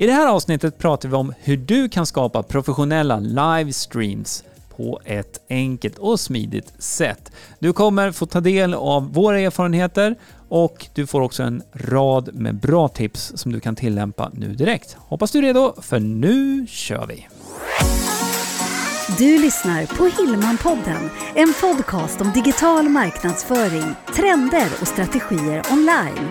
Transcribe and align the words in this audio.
I 0.00 0.06
det 0.06 0.12
här 0.12 0.26
avsnittet 0.26 0.78
pratar 0.78 1.08
vi 1.08 1.14
om 1.14 1.34
hur 1.38 1.56
du 1.56 1.88
kan 1.88 2.06
skapa 2.06 2.42
professionella 2.42 3.18
livestreams 3.18 4.44
på 4.76 5.00
ett 5.04 5.40
enkelt 5.48 5.98
och 5.98 6.20
smidigt 6.20 6.82
sätt. 6.82 7.32
Du 7.58 7.72
kommer 7.72 8.12
få 8.12 8.26
ta 8.26 8.40
del 8.40 8.74
av 8.74 9.12
våra 9.12 9.40
erfarenheter 9.40 10.16
och 10.48 10.86
du 10.94 11.06
får 11.06 11.20
också 11.20 11.42
en 11.42 11.62
rad 11.72 12.34
med 12.34 12.54
bra 12.54 12.88
tips 12.88 13.32
som 13.36 13.52
du 13.52 13.60
kan 13.60 13.76
tillämpa 13.76 14.30
nu 14.34 14.54
direkt. 14.54 14.96
Hoppas 14.98 15.30
du 15.30 15.38
är 15.38 15.42
redo, 15.42 15.74
för 15.82 16.00
nu 16.00 16.66
kör 16.66 17.06
vi! 17.06 17.26
Du 19.18 19.38
lyssnar 19.38 19.86
på 19.86 20.22
Hillmanpodden, 20.22 21.10
en 21.34 21.54
podcast 21.60 22.20
om 22.20 22.32
digital 22.32 22.88
marknadsföring, 22.88 23.94
trender 24.16 24.68
och 24.80 24.88
strategier 24.88 25.62
online. 25.72 26.28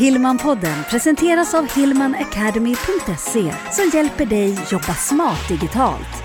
Hillmanpodden 0.00 0.84
presenteras 0.90 1.54
av 1.54 1.70
hillmanacademy.se 1.70 3.54
som 3.72 3.90
hjälper 3.94 4.26
dig 4.26 4.58
jobba 4.70 4.94
smart 4.94 5.48
digitalt. 5.48 6.22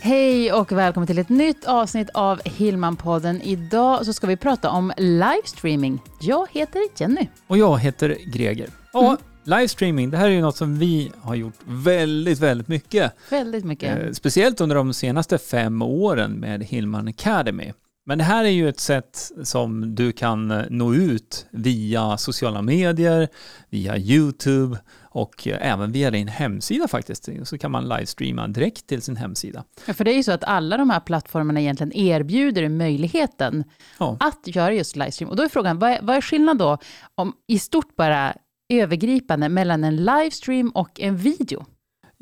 Hej 0.00 0.52
och 0.52 0.72
välkommen 0.72 1.06
till 1.06 1.18
ett 1.18 1.28
nytt 1.28 1.64
avsnitt 1.64 2.10
av 2.14 2.40
Hillmanpodden. 2.44 3.42
Idag 3.42 4.06
så 4.06 4.12
ska 4.12 4.26
vi 4.26 4.36
prata 4.36 4.70
om 4.70 4.92
livestreaming. 4.96 6.02
Jag 6.20 6.46
heter 6.50 6.82
Jenny. 6.96 7.28
Och 7.46 7.58
jag 7.58 7.78
heter 7.78 8.16
Greger. 8.26 8.68
Och 8.92 9.04
mm. 9.04 9.16
livestreaming, 9.44 10.10
det 10.10 10.16
här 10.16 10.26
är 10.26 10.30
ju 10.30 10.40
något 10.40 10.56
som 10.56 10.78
vi 10.78 11.12
har 11.20 11.34
gjort 11.34 11.58
väldigt, 11.64 12.38
väldigt 12.38 12.68
mycket. 12.68 13.12
Väldigt 13.30 13.64
mycket. 13.64 14.02
Eh, 14.02 14.12
speciellt 14.12 14.60
under 14.60 14.76
de 14.76 14.94
senaste 14.94 15.38
fem 15.38 15.82
åren 15.82 16.32
med 16.32 16.62
Hillman 16.62 17.08
Academy. 17.08 17.72
Men 18.04 18.18
det 18.18 18.24
här 18.24 18.44
är 18.44 18.48
ju 18.48 18.68
ett 18.68 18.80
sätt 18.80 19.30
som 19.42 19.94
du 19.94 20.12
kan 20.12 20.50
eh, 20.50 20.64
nå 20.70 20.94
ut 20.94 21.46
via 21.50 22.16
sociala 22.16 22.62
medier, 22.62 23.28
via 23.70 23.98
YouTube 23.98 24.78
och 25.02 25.48
eh, 25.48 25.72
även 25.72 25.92
via 25.92 26.10
din 26.10 26.28
hemsida 26.28 26.88
faktiskt. 26.88 27.28
Så 27.44 27.58
kan 27.58 27.70
man 27.70 27.88
livestreama 27.88 28.48
direkt 28.48 28.86
till 28.86 29.02
sin 29.02 29.16
hemsida. 29.16 29.64
Ja, 29.86 29.94
för 29.94 30.04
det 30.04 30.12
är 30.12 30.16
ju 30.16 30.22
så 30.22 30.32
att 30.32 30.44
alla 30.44 30.76
de 30.76 30.90
här 30.90 31.00
plattformarna 31.00 31.60
egentligen 31.60 31.92
erbjuder 31.92 32.68
möjligheten 32.68 33.64
ja. 33.98 34.16
att 34.20 34.40
göra 34.44 34.72
just 34.72 34.96
livestream. 34.96 35.30
Och 35.30 35.36
då 35.36 35.42
är 35.42 35.48
frågan, 35.48 35.78
vad 35.78 35.90
är, 35.90 35.98
vad 36.02 36.16
är 36.16 36.20
skillnaden 36.20 36.58
då, 36.58 36.78
om, 37.14 37.32
i 37.48 37.58
stort 37.58 37.96
bara 37.96 38.34
övergripande, 38.68 39.48
mellan 39.48 39.84
en 39.84 39.96
livestream 39.96 40.70
och 40.70 41.00
en 41.00 41.16
video? 41.16 41.66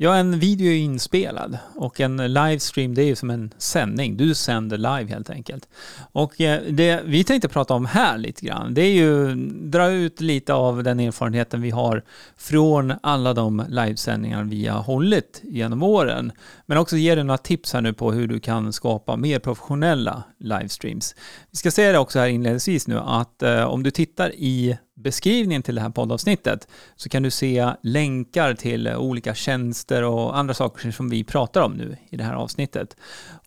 Ja, 0.03 0.15
en 0.15 0.39
video 0.39 0.67
är 0.67 0.77
inspelad 0.77 1.57
och 1.75 1.99
en 1.99 2.33
livestream 2.33 2.95
det 2.95 3.01
är 3.01 3.05
ju 3.05 3.15
som 3.15 3.29
en 3.29 3.53
sändning. 3.57 4.17
Du 4.17 4.35
sänder 4.35 4.77
live 4.77 5.05
helt 5.13 5.29
enkelt. 5.29 5.67
Och 6.11 6.41
eh, 6.41 6.61
det 6.61 7.01
vi 7.05 7.23
tänkte 7.23 7.49
prata 7.49 7.73
om 7.73 7.85
här 7.85 8.17
lite 8.17 8.45
grann, 8.45 8.73
det 8.73 8.81
är 8.81 8.91
ju 8.91 9.35
dra 9.45 9.91
ut 9.91 10.21
lite 10.21 10.53
av 10.53 10.83
den 10.83 10.99
erfarenheten 10.99 11.61
vi 11.61 11.69
har 11.69 12.03
från 12.37 12.93
alla 13.03 13.33
de 13.33 13.65
livesändningar 13.69 14.43
vi 14.43 14.67
har 14.67 14.81
hållit 14.81 15.41
genom 15.43 15.83
åren. 15.83 16.31
Men 16.65 16.77
också 16.77 16.97
ge 16.97 17.15
dig 17.15 17.23
några 17.23 17.37
tips 17.37 17.73
här 17.73 17.81
nu 17.81 17.93
på 17.93 18.11
hur 18.11 18.27
du 18.27 18.39
kan 18.39 18.73
skapa 18.73 19.15
mer 19.15 19.39
professionella 19.39 20.23
livestreams. 20.39 21.15
Vi 21.51 21.57
ska 21.57 21.71
säga 21.71 21.91
det 21.91 21.99
också 21.99 22.19
här 22.19 22.27
inledningsvis 22.27 22.87
nu 22.87 22.97
att 22.99 23.43
eh, 23.43 23.63
om 23.63 23.83
du 23.83 23.91
tittar 23.91 24.35
i 24.35 24.77
beskrivningen 24.95 25.63
till 25.63 25.75
det 25.75 25.81
här 25.81 25.89
poddavsnittet 25.89 26.67
så 26.95 27.09
kan 27.09 27.23
du 27.23 27.31
se 27.31 27.71
länkar 27.83 28.53
till 28.53 28.87
olika 28.87 29.35
tjänster 29.35 30.03
och 30.03 30.37
andra 30.37 30.53
saker 30.53 30.91
som 30.91 31.09
vi 31.09 31.23
pratar 31.23 31.61
om 31.61 31.73
nu 31.73 31.97
i 32.09 32.17
det 32.17 32.23
här 32.23 32.33
avsnittet. 32.33 32.95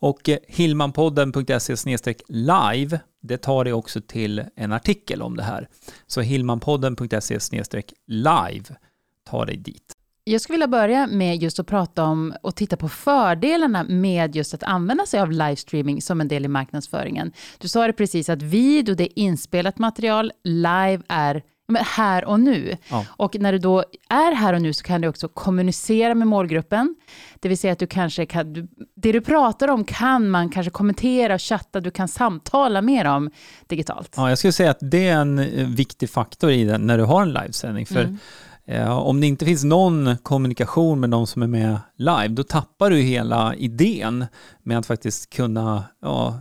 Och 0.01 0.29
eh, 0.29 0.39
hillmanpodden.se 0.49 2.15
live, 2.29 3.01
det 3.23 3.37
tar 3.37 3.65
dig 3.65 3.73
också 3.73 4.01
till 4.01 4.45
en 4.57 4.73
artikel 4.73 5.23
om 5.23 5.37
det 5.37 5.43
här. 5.43 5.69
Så 6.07 6.21
hillmanpodden.se 6.21 7.39
live 8.07 8.65
tar 9.31 9.47
dig 9.47 9.57
dit. 9.57 9.94
Jag 10.27 10.41
skulle 10.41 10.55
vilja 10.55 10.69
börja 10.69 11.07
med 11.07 11.43
just 11.43 11.59
att 11.59 11.67
prata 11.67 12.05
om 12.05 12.35
och 12.43 12.57
titta 12.57 12.77
på 12.77 12.89
fördelarna 12.89 13.85
med 13.85 14.37
just 14.37 14.55
att 14.55 14.63
använda 14.63 15.07
sig 15.07 15.21
av 15.21 15.33
livestreaming 15.33 16.03
som 16.03 16.21
en 16.21 16.29
del 16.29 16.45
i 16.45 16.49
marknadsföringen. 16.49 17.33
Du 17.59 17.69
sa 17.69 17.87
det 17.87 17.93
precis 17.93 18.29
att 18.29 18.43
video, 18.43 18.95
det 18.95 19.05
är 19.05 19.19
inspelat 19.19 19.79
material, 19.79 20.33
live 20.45 21.03
är 21.09 21.43
här 21.79 22.25
och 22.25 22.41
nu. 22.41 22.77
Ja. 22.89 23.07
Och 23.09 23.37
när 23.41 23.53
du 23.53 23.59
då 23.59 23.85
är 24.09 24.35
här 24.35 24.53
och 24.53 24.63
nu 24.63 24.73
så 24.73 24.85
kan 24.85 25.01
du 25.01 25.09
också 25.09 25.29
kommunicera 25.29 26.15
med 26.15 26.29
målgruppen. 26.29 26.95
Det 27.41 27.49
vill 27.49 27.59
säga 27.59 27.73
att 27.73 27.79
du 27.79 27.87
kanske 27.87 28.27
kan, 28.27 28.69
det 28.95 29.13
du 29.13 29.21
pratar 29.21 29.69
om 29.69 29.85
kan 29.85 30.31
man 30.31 30.51
kanske 30.51 30.71
kommentera 30.71 31.35
och 31.35 31.43
chatta, 31.43 31.81
du 31.81 31.91
kan 31.91 32.09
samtala 32.09 32.83
mer 32.83 33.05
om 33.05 33.31
digitalt. 33.67 34.15
Ja, 34.17 34.29
jag 34.29 34.39
skulle 34.39 34.53
säga 34.53 34.71
att 34.71 34.79
det 34.81 35.09
är 35.09 35.17
en 35.17 35.39
eh, 35.39 35.67
viktig 35.69 36.11
faktor 36.11 36.51
i 36.51 36.65
det 36.65 36.79
när 36.79 36.99
du 36.99 37.05
har 37.05 37.23
en 37.23 37.33
livesändning. 37.33 37.87
För 37.87 38.01
mm. 38.01 38.19
Eh, 38.67 38.99
om 38.99 39.21
det 39.21 39.27
inte 39.27 39.45
finns 39.45 39.65
någon 39.65 40.17
kommunikation 40.23 41.01
med 41.01 41.11
de 41.11 41.27
som 41.27 41.43
är 41.43 41.47
med 41.47 41.79
live, 41.97 42.29
då 42.29 42.43
tappar 42.43 42.91
du 42.91 42.97
hela 42.97 43.55
idén 43.55 44.27
med 44.63 44.79
att 44.79 44.87
faktiskt 44.87 45.31
kunna 45.31 45.85
ja, 46.03 46.39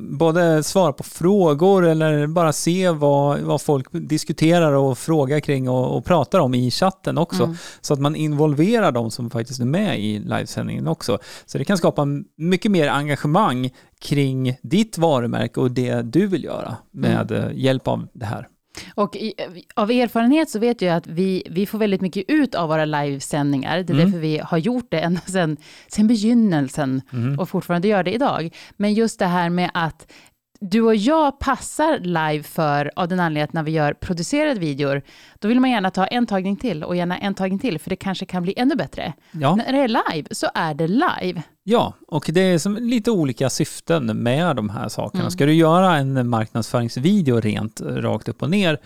både 0.00 0.62
svara 0.62 0.92
på 0.92 1.02
frågor 1.02 1.86
eller 1.86 2.26
bara 2.26 2.52
se 2.52 2.90
vad, 2.90 3.40
vad 3.40 3.60
folk 3.60 3.86
diskuterar 3.92 4.72
och 4.72 4.98
frågar 4.98 5.40
kring 5.40 5.68
och, 5.68 5.96
och 5.96 6.04
pratar 6.04 6.38
om 6.38 6.54
i 6.54 6.70
chatten 6.70 7.18
också. 7.18 7.44
Mm. 7.44 7.56
Så 7.80 7.94
att 7.94 8.00
man 8.00 8.16
involverar 8.16 8.92
de 8.92 9.10
som 9.10 9.30
faktiskt 9.30 9.60
är 9.60 9.64
med 9.64 10.00
i 10.00 10.18
livesändningen 10.18 10.86
också. 10.86 11.18
Så 11.46 11.58
det 11.58 11.64
kan 11.64 11.78
skapa 11.78 12.06
mycket 12.36 12.70
mer 12.70 12.88
engagemang 12.88 13.70
kring 14.00 14.56
ditt 14.62 14.98
varumärke 14.98 15.60
och 15.60 15.70
det 15.70 16.02
du 16.02 16.26
vill 16.26 16.44
göra 16.44 16.76
med 16.90 17.32
mm. 17.32 17.58
hjälp 17.58 17.88
av 17.88 18.08
det 18.12 18.26
här. 18.26 18.48
Och 18.94 19.16
i, 19.16 19.34
av 19.74 19.90
erfarenhet 19.90 20.50
så 20.50 20.58
vet 20.58 20.82
jag 20.82 20.96
att 20.96 21.06
vi, 21.06 21.42
vi 21.50 21.66
får 21.66 21.78
väldigt 21.78 22.00
mycket 22.00 22.24
ut 22.28 22.54
av 22.54 22.68
våra 22.68 22.84
livesändningar. 22.84 23.82
Det 23.82 23.92
är 23.92 23.94
mm. 23.94 24.06
därför 24.06 24.18
vi 24.18 24.38
har 24.38 24.58
gjort 24.58 24.86
det 24.90 25.00
ända 25.00 25.20
sedan, 25.20 25.56
sedan 25.88 26.08
begynnelsen 26.08 27.02
mm. 27.12 27.38
och 27.38 27.48
fortfarande 27.48 27.88
gör 27.88 28.02
det 28.02 28.14
idag. 28.14 28.54
Men 28.76 28.94
just 28.94 29.18
det 29.18 29.26
här 29.26 29.50
med 29.50 29.70
att 29.74 30.12
du 30.60 30.82
och 30.82 30.96
jag 30.96 31.38
passar 31.38 31.98
live 31.98 32.42
för, 32.42 32.90
av 32.96 33.08
den 33.08 33.20
anledningen 33.20 33.44
att 33.48 33.52
när 33.52 33.62
vi 33.62 33.70
gör 33.70 33.92
producerade 33.92 34.60
videor, 34.60 35.02
då 35.38 35.48
vill 35.48 35.60
man 35.60 35.70
gärna 35.70 35.90
ta 35.90 36.06
en 36.06 36.26
tagning 36.26 36.56
till 36.56 36.84
och 36.84 36.96
gärna 36.96 37.18
en 37.18 37.34
tagning 37.34 37.58
till, 37.58 37.78
för 37.78 37.90
det 37.90 37.96
kanske 37.96 38.26
kan 38.26 38.42
bli 38.42 38.54
ännu 38.56 38.74
bättre. 38.74 39.12
Ja. 39.32 39.56
När 39.56 39.72
det 39.72 39.78
är 39.78 39.88
live, 39.88 40.28
så 40.30 40.46
är 40.54 40.74
det 40.74 40.88
live. 40.88 41.42
Ja, 41.68 41.94
och 42.08 42.30
det 42.32 42.40
är 42.40 42.58
som 42.58 42.76
lite 42.76 43.10
olika 43.10 43.50
syften 43.50 44.06
med 44.06 44.56
de 44.56 44.70
här 44.70 44.88
sakerna. 44.88 45.22
Mm. 45.22 45.30
Ska 45.30 45.46
du 45.46 45.54
göra 45.54 45.96
en 45.96 46.28
marknadsföringsvideo 46.28 47.40
rent 47.40 47.80
rakt 47.80 48.28
upp 48.28 48.42
och 48.42 48.50
ner, 48.50 48.80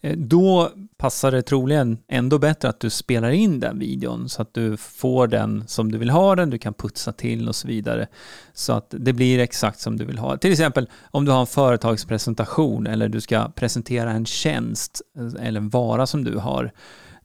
eh, 0.00 0.16
då 0.16 0.70
passar 0.96 1.30
det 1.30 1.42
troligen 1.42 1.98
ändå 2.08 2.38
bättre 2.38 2.68
att 2.68 2.80
du 2.80 2.90
spelar 2.90 3.30
in 3.30 3.60
den 3.60 3.78
videon 3.78 4.28
så 4.28 4.42
att 4.42 4.54
du 4.54 4.76
får 4.76 5.26
den 5.26 5.64
som 5.66 5.92
du 5.92 5.98
vill 5.98 6.10
ha 6.10 6.36
den, 6.36 6.50
du 6.50 6.58
kan 6.58 6.74
putsa 6.74 7.12
till 7.12 7.48
och 7.48 7.56
så 7.56 7.68
vidare. 7.68 8.06
Så 8.52 8.72
att 8.72 8.94
det 8.98 9.12
blir 9.12 9.38
exakt 9.38 9.80
som 9.80 9.96
du 9.96 10.04
vill 10.04 10.18
ha. 10.18 10.36
Till 10.36 10.52
exempel 10.52 10.88
om 11.10 11.24
du 11.24 11.32
har 11.32 11.40
en 11.40 11.46
företagspresentation 11.46 12.86
eller 12.86 13.08
du 13.08 13.20
ska 13.20 13.48
presentera 13.48 14.10
en 14.10 14.26
tjänst 14.26 15.02
eh, 15.18 15.46
eller 15.46 15.60
en 15.60 15.68
vara 15.68 16.06
som 16.06 16.24
du 16.24 16.38
har, 16.38 16.72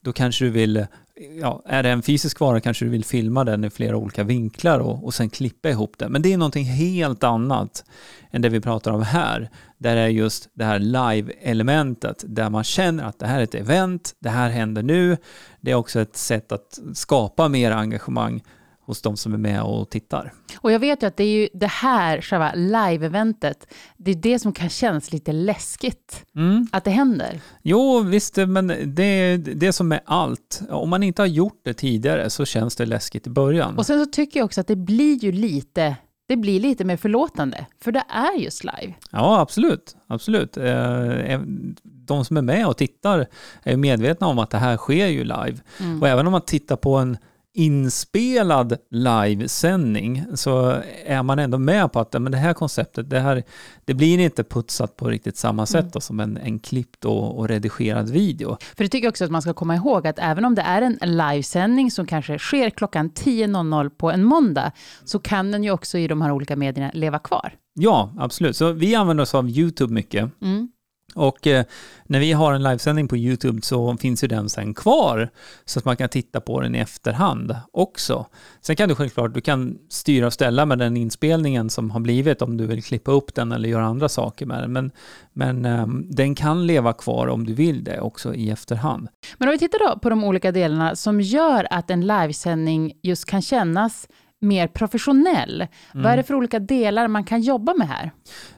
då 0.02 0.14
kanske 0.14 0.46
du 0.46 0.52
vill 0.52 0.86
ja, 1.20 1.62
är 1.66 1.84
det 1.84 1.90
en 1.90 2.02
fysisk 2.02 2.40
vara 2.40 2.62
kanske 2.62 2.86
du 2.86 2.90
vill 2.90 3.06
filma 3.06 3.44
den 3.44 3.64
i 3.64 3.70
flera 3.70 3.98
olika 3.98 4.24
vinklar 4.24 4.80
och, 4.80 5.06
och 5.06 5.14
sen 5.14 5.30
klippa 5.30 5.70
ihop 5.70 5.98
det. 5.98 6.10
Men 6.10 6.22
det 6.22 6.34
är 6.34 6.38
någonting 6.38 6.66
helt 6.66 7.24
annat 7.24 7.84
än 8.32 8.42
det 8.42 8.50
vi 8.50 8.62
pratar 8.62 8.92
om 8.92 9.04
här. 9.04 9.50
Där 9.78 9.98
är 9.98 10.08
just 10.08 10.50
det 10.54 10.64
här 10.64 10.80
live-elementet 10.80 12.24
där 12.28 12.50
man 12.50 12.64
känner 12.64 13.04
att 13.04 13.20
det 13.20 13.28
här 13.28 13.40
är 13.40 13.44
ett 13.44 13.56
event, 13.56 14.16
det 14.20 14.30
här 14.30 14.50
händer 14.50 14.84
nu. 14.84 15.18
Det 15.62 15.72
är 15.72 15.76
också 15.76 16.00
ett 16.00 16.18
sätt 16.18 16.52
att 16.52 16.80
skapa 16.94 17.48
mer 17.48 17.72
engagemang 17.72 18.44
hos 18.90 19.02
de 19.02 19.18
som 19.18 19.34
är 19.34 19.38
med 19.38 19.62
och 19.62 19.90
tittar. 19.90 20.34
Och 20.58 20.72
jag 20.72 20.80
vet 20.80 21.04
ju 21.04 21.08
att 21.08 21.18
det 21.18 21.24
är 21.24 21.42
ju 21.42 21.50
det 21.54 21.68
här, 21.68 22.22
själva 22.22 22.54
live-eventet, 22.56 23.74
det 23.98 24.12
är 24.12 24.16
det 24.16 24.40
som 24.40 24.54
kan 24.54 24.70
kännas 24.70 25.12
lite 25.12 25.32
läskigt, 25.32 26.26
mm. 26.36 26.68
att 26.72 26.84
det 26.84 26.92
händer. 26.92 27.42
Jo, 27.62 28.00
visst, 28.00 28.38
men 28.38 28.68
det 28.86 29.04
är 29.04 29.38
det 29.38 29.74
som 29.74 29.92
är 29.92 30.02
allt. 30.06 30.62
Om 30.70 30.90
man 30.90 31.04
inte 31.04 31.22
har 31.22 31.28
gjort 31.28 31.62
det 31.64 31.74
tidigare 31.74 32.30
så 32.30 32.46
känns 32.46 32.76
det 32.76 32.86
läskigt 32.86 33.28
i 33.28 33.30
början. 33.30 33.78
Och 33.78 33.86
sen 33.86 34.06
så 34.06 34.12
tycker 34.12 34.40
jag 34.40 34.46
också 34.46 34.62
att 34.62 34.68
det 34.68 34.76
blir 34.76 35.16
ju 35.16 35.32
lite 35.32 35.96
det 36.28 36.38
blir 36.38 36.60
lite 36.60 36.86
mer 36.86 36.98
förlåtande, 36.98 37.66
för 37.82 37.92
det 37.92 38.04
är 38.10 38.40
just 38.40 38.64
live. 38.64 38.94
Ja, 39.12 39.40
absolut. 39.40 39.96
absolut. 40.08 40.58
Eh, 40.58 41.42
de 41.84 42.26
som 42.26 42.38
är 42.38 42.42
med 42.42 42.68
och 42.68 42.78
tittar 42.78 43.28
är 43.64 43.78
medvetna 43.78 44.28
om 44.28 44.40
att 44.40 44.50
det 44.50 44.58
här 44.58 44.78
sker 44.78 45.08
ju 45.08 45.24
live. 45.24 45.58
Mm. 45.80 46.02
Och 46.02 46.08
även 46.08 46.26
om 46.26 46.32
man 46.32 46.42
tittar 46.42 46.76
på 46.76 46.96
en 46.96 47.18
inspelad 47.54 48.78
livesändning 48.90 50.26
så 50.34 50.82
är 51.06 51.24
man 51.24 51.40
ändå 51.40 51.58
med 51.58 51.92
på 51.92 52.00
att 52.00 52.14
men 52.14 52.32
det 52.32 52.38
här 52.38 52.54
konceptet, 52.54 53.10
det, 53.10 53.20
här, 53.20 53.44
det 53.86 53.94
blir 53.94 54.20
inte 54.20 54.44
putsat 54.44 54.96
på 54.96 55.10
riktigt 55.10 55.38
samma 55.38 55.66
sätt 55.66 55.82
mm. 55.82 55.92
då, 55.94 56.00
som 56.00 56.20
en, 56.20 56.38
en 56.38 56.60
klippt 56.60 57.06
och, 57.06 57.40
och, 57.40 57.48
redigerad 57.48 58.10
video. 58.10 58.58
För 58.78 58.84
det 58.84 58.90
tycker 58.90 59.06
jag 59.06 59.12
också 59.12 59.26
att 59.26 59.32
man 59.32 59.42
ska 59.42 59.54
komma 59.54 59.76
ihåg 59.76 60.08
att 60.08 60.20
även 60.20 60.46
om 60.46 60.56
det 60.56 60.62
är 60.62 60.82
en 60.82 60.98
livesändning 61.02 61.92
som 61.92 62.06
kanske 62.06 62.40
sker 62.40 62.70
klockan 62.70 63.10
10.00 63.12 63.90
på 63.90 64.12
en 64.12 64.24
måndag 64.24 64.72
så 65.06 65.20
kan 65.20 65.52
den 65.52 65.64
ju 65.64 65.72
också 65.72 65.98
i 65.98 66.08
de 66.08 66.22
här 66.22 66.32
olika 66.32 66.56
medierna 66.56 66.92
leva 66.94 67.20
kvar. 67.20 67.54
Ja, 67.74 68.14
absolut. 68.20 68.56
Så 68.56 68.72
vi 68.72 68.96
använder 68.96 69.22
oss 69.22 69.36
av 69.36 69.50
YouTube 69.50 69.94
mycket. 69.94 70.42
Mm. 70.42 70.70
Och 71.16 71.48
eh, 71.48 71.66
när 72.06 72.20
vi 72.20 72.32
har 72.32 72.54
en 72.54 72.64
livesändning 72.64 73.08
på 73.08 73.18
YouTube 73.18 73.62
så 73.62 73.98
finns 73.98 74.24
ju 74.24 74.28
den 74.28 74.50
sen 74.50 74.74
kvar 74.74 75.30
så 75.66 75.80
att 75.80 75.86
man 75.86 75.98
kan 75.98 76.10
titta 76.10 76.42
på 76.42 76.62
den 76.62 76.76
i 76.76 76.80
efterhand 76.80 77.56
också. 77.72 78.26
Sen 78.62 78.76
kan 78.76 78.90
du 78.90 78.96
självklart, 78.96 79.34
du 79.34 79.42
kan 79.42 79.78
styra 79.90 80.28
och 80.28 80.34
ställa 80.34 80.66
med 80.66 80.80
den 80.80 80.98
inspelningen 80.98 81.70
som 81.70 81.92
har 81.92 82.00
blivit 82.00 82.42
om 82.42 82.58
du 82.58 82.68
vill 82.68 82.84
klippa 82.84 83.12
upp 83.12 83.36
den 83.36 83.52
eller 83.52 83.70
göra 83.70 83.86
andra 83.86 84.10
saker 84.10 84.46
med 84.46 84.64
den. 84.64 84.74
Men, 84.74 84.92
men 85.34 85.66
eh, 85.66 85.88
den 85.88 86.36
kan 86.36 86.68
leva 86.68 86.94
kvar 86.94 87.28
om 87.28 87.46
du 87.46 87.54
vill 87.54 87.84
det 87.84 88.00
också 88.00 88.34
i 88.34 88.50
efterhand. 88.50 89.08
Men 89.38 89.48
om 89.48 89.52
vi 89.52 89.60
tittar 89.60 89.80
då 89.80 90.00
på 90.00 90.10
de 90.10 90.24
olika 90.24 90.52
delarna 90.52 90.96
som 90.96 91.22
gör 91.22 91.68
att 91.70 91.90
en 91.90 92.08
livesändning 92.08 92.94
just 93.04 93.26
kan 93.26 93.42
kännas 93.42 94.08
mer 94.40 94.68
professionell. 94.68 95.62
Mm. 95.62 95.70
Vad 95.94 96.06
är 96.06 96.10
det 96.10 96.14
mm. 96.14 96.24
för 96.24 96.34
olika 96.34 96.60
delar 96.60 97.08
man 97.08 97.24
kan 97.24 97.42
jobba 97.42 97.74
med 97.74 97.88
här? 97.88 98.12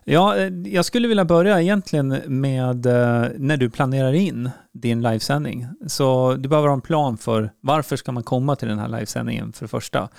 Ja, 0.04 0.38
eh, 0.38 0.54
jag 0.66 0.86
skulle 0.86 1.07
vilja 1.07 1.25
börja 1.25 1.62
egentligen 1.62 2.07
med 2.28 2.86
eh, 2.86 3.30
när 3.38 3.57
du 3.57 3.69
planerar 3.69 4.13
in 4.13 4.50
din 4.74 5.01
livesändning. 5.01 5.68
Så 5.88 6.36
du 6.36 6.50
behöver 6.50 6.68
ha 6.68 6.75
en 6.75 6.81
plan 6.81 7.18
för 7.18 7.51
varför 7.62 7.95
ska 7.95 8.12
man 8.12 8.24
komma 8.24 8.56
till 8.56 8.68
den 8.68 8.80
här 8.80 8.88
livesändningen 8.88 9.54
för 9.54 9.66
det 9.66 9.69
första. 9.69 10.10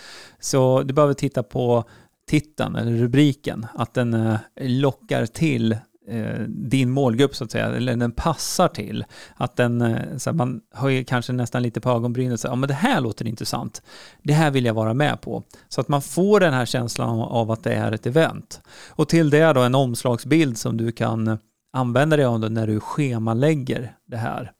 Så 0.40 0.82
du 0.82 0.94
behöver 0.94 1.14
titta 1.14 1.42
på 1.42 1.84
titeln 2.28 2.76
eller 2.76 2.92
rubriken, 2.92 3.66
att 3.74 3.94
den 3.94 4.14
eh, 4.14 4.38
lockar 4.60 5.26
till 5.26 5.76
Eh, 6.08 6.40
din 6.48 6.90
målgrupp 6.90 7.36
så 7.36 7.44
att 7.44 7.50
säga, 7.50 7.66
eller 7.66 7.96
den 7.96 8.12
passar 8.12 8.68
till. 8.68 9.04
Att 9.34 9.56
den, 9.56 9.82
eh, 9.82 10.16
så 10.16 10.30
här, 10.30 10.34
man 10.34 10.60
höjer 10.74 11.04
kanske 11.04 11.32
nästan 11.32 11.62
lite 11.62 11.80
på 11.80 11.90
ögonbrynen 11.90 12.32
och 12.32 12.40
säger, 12.40 12.52
ja 12.52 12.56
men 12.56 12.68
det 12.68 12.74
här 12.74 13.00
låter 13.00 13.26
intressant. 13.26 13.82
Det 14.22 14.32
här 14.32 14.50
vill 14.50 14.64
jag 14.64 14.74
vara 14.74 14.94
med 14.94 15.20
på. 15.20 15.42
Så 15.68 15.80
att 15.80 15.88
man 15.88 16.02
får 16.02 16.40
den 16.40 16.54
här 16.54 16.66
känslan 16.66 17.20
av 17.20 17.50
att 17.50 17.64
det 17.64 17.74
är 17.74 17.92
ett 17.92 18.06
event. 18.06 18.60
Och 18.88 19.08
till 19.08 19.30
det 19.30 19.52
då 19.52 19.60
en 19.60 19.74
omslagsbild 19.74 20.58
som 20.58 20.76
du 20.76 20.92
kan 20.92 21.38
använda 21.72 22.16
dig 22.16 22.26
av 22.26 22.50
när 22.50 22.66
du 22.66 22.80
schemalägger 22.80 23.96
det 24.06 24.16
här. 24.16 24.52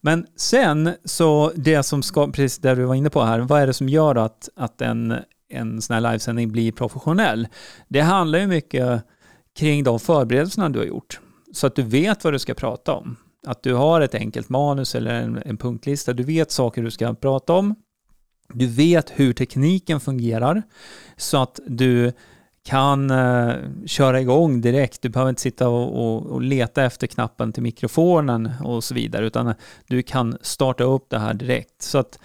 Men 0.00 0.26
sen 0.36 0.94
så 1.04 1.52
det 1.56 1.82
som 1.82 2.02
ska, 2.02 2.26
precis 2.26 2.58
där 2.58 2.76
du 2.76 2.84
var 2.84 2.94
inne 2.94 3.10
på 3.10 3.22
här, 3.22 3.38
vad 3.38 3.62
är 3.62 3.66
det 3.66 3.72
som 3.72 3.88
gör 3.88 4.14
att, 4.14 4.48
att 4.56 4.82
en, 4.82 5.14
en 5.48 5.82
sån 5.82 5.94
här 5.94 6.00
livesändning 6.00 6.52
blir 6.52 6.72
professionell? 6.72 7.48
Det 7.88 8.00
handlar 8.00 8.38
ju 8.38 8.46
mycket 8.46 9.04
kring 9.60 9.84
de 9.84 10.00
förberedelserna 10.00 10.68
du 10.68 10.78
har 10.78 10.86
gjort. 10.86 11.20
Så 11.52 11.66
att 11.66 11.74
du 11.74 11.82
vet 11.82 12.24
vad 12.24 12.32
du 12.32 12.38
ska 12.38 12.54
prata 12.54 12.92
om. 12.92 13.16
Att 13.46 13.62
du 13.62 13.74
har 13.74 14.00
ett 14.00 14.14
enkelt 14.14 14.48
manus 14.48 14.94
eller 14.94 15.14
en, 15.14 15.42
en 15.44 15.56
punktlista. 15.56 16.12
Du 16.12 16.22
vet 16.22 16.50
saker 16.50 16.82
du 16.82 16.90
ska 16.90 17.14
prata 17.14 17.52
om. 17.52 17.74
Du 18.54 18.66
vet 18.66 19.10
hur 19.10 19.32
tekniken 19.32 20.00
fungerar 20.00 20.62
så 21.16 21.42
att 21.42 21.60
du 21.66 22.12
kan 22.64 23.10
eh, 23.10 23.54
köra 23.86 24.20
igång 24.20 24.60
direkt. 24.60 25.02
Du 25.02 25.08
behöver 25.08 25.30
inte 25.30 25.42
sitta 25.42 25.68
och, 25.68 26.04
och, 26.04 26.26
och, 26.26 26.42
leta 26.42 26.84
efter 26.84 27.06
knappen 27.06 27.52
till 27.52 27.62
mikrofonen 27.62 28.50
och 28.64 28.84
så 28.84 28.94
vidare, 28.94 29.26
utan 29.26 29.54
du 29.88 30.02
kan 30.02 30.38
starta 30.40 30.84
upp 30.84 31.06
det 31.10 31.18
här 31.18 31.34
direkt. 31.34 31.82
Så 31.82 31.98
att 31.98 32.18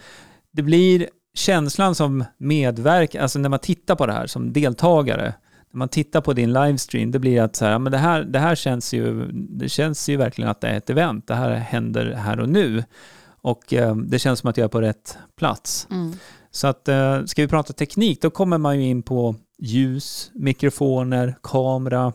det 0.52 0.62
blir 0.62 1.08
känslan 1.34 1.94
som 1.94 2.24
medverk, 2.38 3.14
alltså 3.14 3.38
när 3.38 3.48
man 3.48 3.58
tittar 3.58 3.94
på 3.94 4.06
det 4.06 4.12
här 4.12 4.26
som 4.26 4.52
deltagare, 4.52 5.34
man 5.76 5.88
tittar 5.88 6.20
på 6.20 6.32
din 6.32 6.52
livestream, 6.52 7.10
det 7.10 7.18
blir 7.18 7.42
att 7.42 7.56
så 7.56 7.64
här, 7.64 7.78
men 7.78 7.92
det, 7.92 7.98
här, 7.98 8.22
det 8.22 8.38
här 8.38 8.54
känns 8.54 8.94
ju, 8.94 9.32
det 9.32 9.68
känns 9.68 10.08
ju 10.08 10.16
verkligen 10.16 10.50
att 10.50 10.60
det 10.60 10.68
är 10.68 10.76
ett 10.76 10.90
event. 10.90 11.26
Det 11.26 11.34
här 11.34 11.50
händer 11.50 12.12
här 12.12 12.40
och 12.40 12.48
nu. 12.48 12.84
Och 13.40 13.72
eh, 13.72 13.96
det 13.96 14.18
känns 14.18 14.40
som 14.40 14.50
att 14.50 14.56
jag 14.56 14.64
är 14.64 14.68
på 14.68 14.80
rätt 14.80 15.18
plats. 15.36 15.86
Mm. 15.90 16.12
Så 16.50 16.66
att 16.66 16.88
eh, 16.88 17.24
ska 17.24 17.42
vi 17.42 17.48
prata 17.48 17.72
teknik, 17.72 18.22
då 18.22 18.30
kommer 18.30 18.58
man 18.58 18.80
ju 18.80 18.86
in 18.86 19.02
på 19.02 19.34
ljus, 19.58 20.30
mikrofoner, 20.34 21.34
kamera 21.42 22.12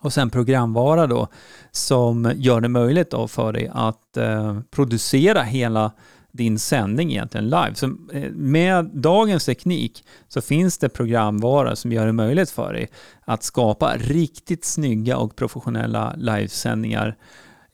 och 0.00 0.12
sen 0.12 0.30
programvara 0.30 1.06
då 1.06 1.28
som 1.70 2.32
gör 2.36 2.60
det 2.60 2.68
möjligt 2.68 3.10
då 3.10 3.28
för 3.28 3.52
dig 3.52 3.70
att 3.74 4.16
eh, 4.16 4.60
producera 4.70 5.42
hela 5.42 5.92
din 6.36 6.58
sändning 6.58 7.10
egentligen 7.10 7.44
live. 7.44 7.74
Så 7.74 7.86
eh, 8.12 8.30
med 8.30 8.84
dagens 8.84 9.44
teknik 9.44 10.04
så 10.28 10.40
finns 10.40 10.78
det 10.78 10.88
programvara 10.88 11.76
som 11.76 11.92
gör 11.92 12.06
det 12.06 12.12
möjligt 12.12 12.50
för 12.50 12.72
dig 12.72 12.88
att 13.24 13.42
skapa 13.42 13.96
riktigt 13.96 14.64
snygga 14.64 15.16
och 15.16 15.36
professionella 15.36 16.14
livesändningar 16.16 17.16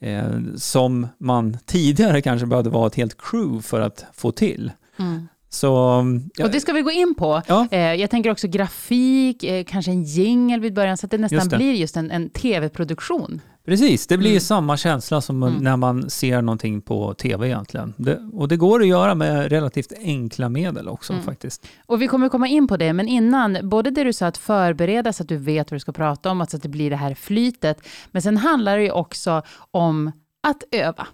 eh, 0.01 0.39
som 0.57 1.09
man 1.19 1.59
tidigare 1.67 2.23
kanske 2.23 2.47
behövde 2.47 2.71
vara 2.71 2.87
ett 2.87 2.95
helt 2.95 3.17
crew 3.19 3.63
för 3.63 3.81
att 3.81 4.05
få 4.13 4.33
till. 4.33 4.73
Mm. 4.99 5.29
Så, 5.49 5.75
och 6.43 6.51
det 6.51 6.61
ska 6.61 6.73
vi 6.73 6.83
gå 6.83 6.91
in 6.91 7.15
på. 7.15 7.43
Ja. 7.47 7.67
Eh, 7.71 7.95
jag 7.95 8.11
tänker 8.11 8.31
också 8.31 8.49
grafik, 8.49 9.45
eh, 9.45 9.65
kanske 9.65 9.91
en 9.91 10.03
jingel 10.03 10.61
vid 10.61 10.75
början, 10.75 10.97
så 10.97 11.07
att 11.07 11.11
det 11.11 11.19
nästan 11.19 11.39
just 11.39 11.51
det. 11.51 11.57
blir 11.57 11.73
just 11.73 11.97
en, 11.97 12.11
en 12.11 12.31
tv-produktion. 12.31 13.41
Precis, 13.65 14.07
det 14.07 14.19
blir 14.19 14.31
mm. 14.31 14.41
samma 14.41 14.77
känsla 14.77 15.21
som 15.21 15.43
mm. 15.43 15.63
när 15.63 15.77
man 15.77 16.11
ser 16.11 16.43
någonting 16.43 16.81
på 16.81 17.15
tv 17.15 17.47
egentligen. 17.47 17.95
Det, 17.97 18.21
och 18.33 18.49
det 18.49 18.57
går 18.57 18.81
att 18.81 18.87
göra 18.87 19.15
med 19.15 19.51
relativt 19.51 19.93
enkla 19.99 20.49
medel 20.49 20.89
också 20.89 21.13
mm. 21.13 21.25
faktiskt. 21.25 21.67
Och 21.87 22.03
vi 22.03 22.09
kommer 22.09 22.29
komma 22.29 22.49
in 22.49 22.67
på 22.69 22.77
det, 22.77 22.93
men 22.93 23.09
innan, 23.09 23.59
både 23.63 23.91
det 23.91 24.05
du 24.05 24.13
sa 24.13 24.27
att 24.27 24.39
förbereda 24.39 25.13
så 25.13 25.23
att 25.23 25.29
du 25.29 25.37
vet 25.37 25.71
vad 25.71 25.77
du 25.77 25.81
ska 25.81 25.93
prata 25.93 26.31
om, 26.31 26.41
alltså 26.41 26.57
att 26.57 26.63
det 26.63 26.69
blir 26.69 26.91
det 26.91 26.97
här 26.97 27.15
flytet, 27.15 27.87
men 28.11 28.23
sen 28.23 28.37
handlar 28.37 28.77
det 28.77 28.83
ju 28.83 28.91
också 28.91 29.43
om 29.71 30.13
att 30.43 30.65
öva. 30.71 31.07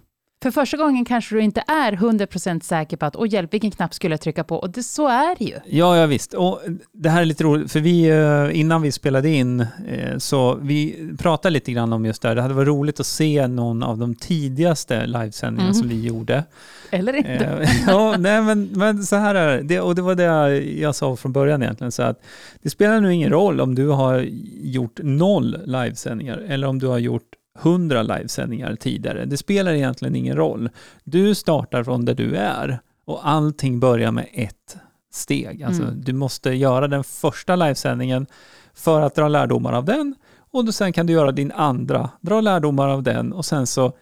För 0.43 0.51
första 0.51 0.77
gången 0.77 1.05
kanske 1.05 1.35
du 1.35 1.43
inte 1.43 1.65
är 1.67 1.93
100% 1.93 2.61
säker 2.61 2.97
på 2.97 3.07
att, 3.07 3.17
åh 3.17 3.29
hjälp, 3.29 3.55
vilken 3.55 3.71
knapp 3.71 3.95
skulle 3.95 4.13
jag 4.13 4.21
trycka 4.21 4.45
på? 4.45 4.57
Och 4.57 4.71
det, 4.71 4.83
så 4.83 5.09
är 5.09 5.37
det 5.39 5.45
ju. 5.45 5.55
Ja, 5.67 5.97
ja 5.97 6.07
visst. 6.07 6.35
Och 6.35 6.61
det 6.93 7.09
här 7.09 7.21
är 7.21 7.25
lite 7.25 7.45
roligt, 7.45 7.73
för 7.73 7.81
vi, 7.81 8.09
eh, 8.09 8.61
innan 8.61 8.83
vi 8.83 8.93
spelade 8.93 9.29
in, 9.29 9.61
eh, 9.61 10.19
så 10.19 10.55
vi 10.55 11.09
pratade 11.19 11.53
lite 11.53 11.73
grann 11.73 11.93
om 11.93 12.05
just 12.05 12.23
det 12.23 12.29
här. 12.29 12.35
Det 12.35 12.43
hade 12.43 12.55
varit 12.55 12.69
roligt 12.69 13.01
att 13.01 13.07
se 13.07 13.47
någon 13.47 13.83
av 13.83 13.99
de 13.99 14.15
tidigaste 14.15 15.07
livesändningarna 15.07 15.71
mm. 15.71 15.75
som 15.75 15.89
vi 15.89 16.07
gjorde. 16.07 16.45
Eller 16.91 17.17
inte. 17.17 17.31
Eh, 17.31 17.71
ja, 17.87 18.17
nej, 18.19 18.43
men, 18.43 18.69
men 18.73 19.05
så 19.05 19.17
här 19.17 19.35
är 19.35 19.63
det. 19.63 19.81
Och 19.81 19.95
det 19.95 20.03
var 20.03 20.15
det 20.15 20.59
jag 20.61 20.95
sa 20.95 21.17
från 21.17 21.33
början 21.33 21.63
egentligen. 21.63 21.93
Så 21.93 22.03
att 22.03 22.23
det 22.63 22.71
spelar 22.71 23.01
nu 23.01 23.15
ingen 23.15 23.31
roll 23.31 23.61
om 23.61 23.75
du 23.75 23.89
har 23.89 24.27
gjort 24.63 25.01
noll 25.03 25.57
livesändningar 25.65 26.39
eller 26.49 26.67
om 26.67 26.79
du 26.79 26.87
har 26.87 26.99
gjort 26.99 27.38
100 27.63 28.03
livesändningar 28.03 28.77
tidigare. 28.77 29.25
Det 29.25 29.37
spelar 29.37 29.73
egentligen 29.73 30.17
ingen 30.17 30.37
roll. 30.37 30.71
Du 31.05 31.35
startar 31.35 31.85
från 31.85 32.05
där 32.05 32.15
du 32.15 32.37
är 32.37 32.81
och 33.05 33.29
allting 33.29 33.81
börjar 33.81 34.11
med 34.11 34.29
ett 34.33 34.77
steg. 35.13 35.63
Alltså, 35.63 35.83
mm. 35.83 36.01
Du 36.01 36.13
måste 36.13 36.51
göra 36.51 36.89
den 36.89 37.05
första 37.05 37.57
livesändningen 37.57 38.27
för 38.75 39.01
att 39.01 39.15
dra 39.15 39.29
lärdomar 39.29 39.73
av 39.73 39.85
den 39.85 40.15
och 40.51 40.75
sen 40.75 40.93
kan 40.93 41.07
du 41.07 41.13
göra 41.13 41.33
din 41.33 41.53
andra, 41.53 42.11
dra 42.21 42.41
lärdomar 42.41 42.89
av 42.89 43.03
den 43.03 43.33
och 43.33 43.45
sen 43.45 43.67
så 43.67 43.93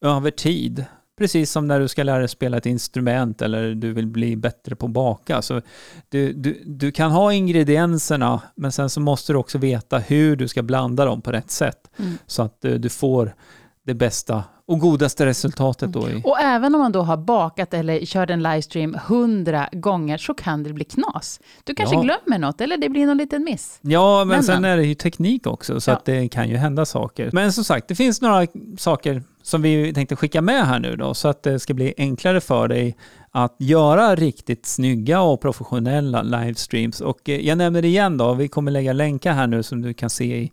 över 0.00 0.30
tid 0.30 0.84
Precis 1.18 1.50
som 1.50 1.66
när 1.66 1.80
du 1.80 1.88
ska 1.88 2.02
lära 2.02 2.18
dig 2.18 2.28
spela 2.28 2.56
ett 2.56 2.66
instrument 2.66 3.42
eller 3.42 3.74
du 3.74 3.92
vill 3.92 4.06
bli 4.06 4.36
bättre 4.36 4.76
på 4.76 4.86
att 4.86 4.92
baka. 4.92 5.42
Så 5.42 5.62
du, 6.08 6.32
du, 6.32 6.62
du 6.66 6.92
kan 6.92 7.10
ha 7.10 7.32
ingredienserna 7.32 8.42
men 8.54 8.72
sen 8.72 8.90
så 8.90 9.00
måste 9.00 9.32
du 9.32 9.36
också 9.36 9.58
veta 9.58 9.98
hur 9.98 10.36
du 10.36 10.48
ska 10.48 10.62
blanda 10.62 11.04
dem 11.04 11.22
på 11.22 11.32
rätt 11.32 11.50
sätt. 11.50 11.90
Mm. 11.96 12.18
Så 12.26 12.42
att 12.42 12.60
du, 12.60 12.78
du 12.78 12.88
får 12.88 13.34
det 13.82 13.94
bästa 13.94 14.44
och 14.66 14.78
godaste 14.78 15.26
resultatet 15.26 15.92
då. 15.92 16.10
I... 16.10 16.22
Och 16.24 16.40
även 16.40 16.74
om 16.74 16.80
man 16.80 16.92
då 16.92 17.02
har 17.02 17.16
bakat 17.16 17.74
eller 17.74 18.00
kört 18.06 18.30
en 18.30 18.42
livestream 18.42 18.96
hundra 19.06 19.68
gånger 19.72 20.18
så 20.18 20.34
kan 20.34 20.62
det 20.62 20.72
bli 20.72 20.84
knas. 20.84 21.40
Du 21.64 21.74
kanske 21.74 21.96
ja. 21.96 22.02
glömmer 22.02 22.38
något 22.38 22.60
eller 22.60 22.76
det 22.76 22.88
blir 22.88 23.06
någon 23.06 23.16
liten 23.16 23.44
miss. 23.44 23.78
Ja, 23.80 24.18
men, 24.18 24.28
men 24.28 24.42
sen 24.42 24.64
är 24.64 24.76
det 24.76 24.84
ju 24.84 24.94
teknik 24.94 25.46
också 25.46 25.80
så 25.80 25.90
ja. 25.90 25.96
att 25.96 26.04
det 26.04 26.28
kan 26.28 26.48
ju 26.48 26.56
hända 26.56 26.84
saker. 26.86 27.30
Men 27.32 27.52
som 27.52 27.64
sagt, 27.64 27.88
det 27.88 27.94
finns 27.94 28.20
några 28.20 28.46
saker 28.78 29.22
som 29.42 29.62
vi 29.62 29.94
tänkte 29.94 30.16
skicka 30.16 30.42
med 30.42 30.66
här 30.66 30.78
nu 30.78 30.96
då 30.96 31.14
så 31.14 31.28
att 31.28 31.42
det 31.42 31.58
ska 31.58 31.74
bli 31.74 31.94
enklare 31.96 32.40
för 32.40 32.68
dig 32.68 32.96
att 33.30 33.56
göra 33.58 34.14
riktigt 34.14 34.66
snygga 34.66 35.20
och 35.20 35.40
professionella 35.40 36.22
livestreams. 36.22 37.00
Och 37.00 37.28
eh, 37.28 37.46
jag 37.46 37.58
nämner 37.58 37.82
det 37.82 37.88
igen 37.88 38.16
då, 38.16 38.34
vi 38.34 38.48
kommer 38.48 38.70
lägga 38.70 38.92
länkar 38.92 39.32
här 39.32 39.46
nu 39.46 39.62
som 39.62 39.82
du 39.82 39.94
kan 39.94 40.10
se 40.10 40.36
i 40.36 40.52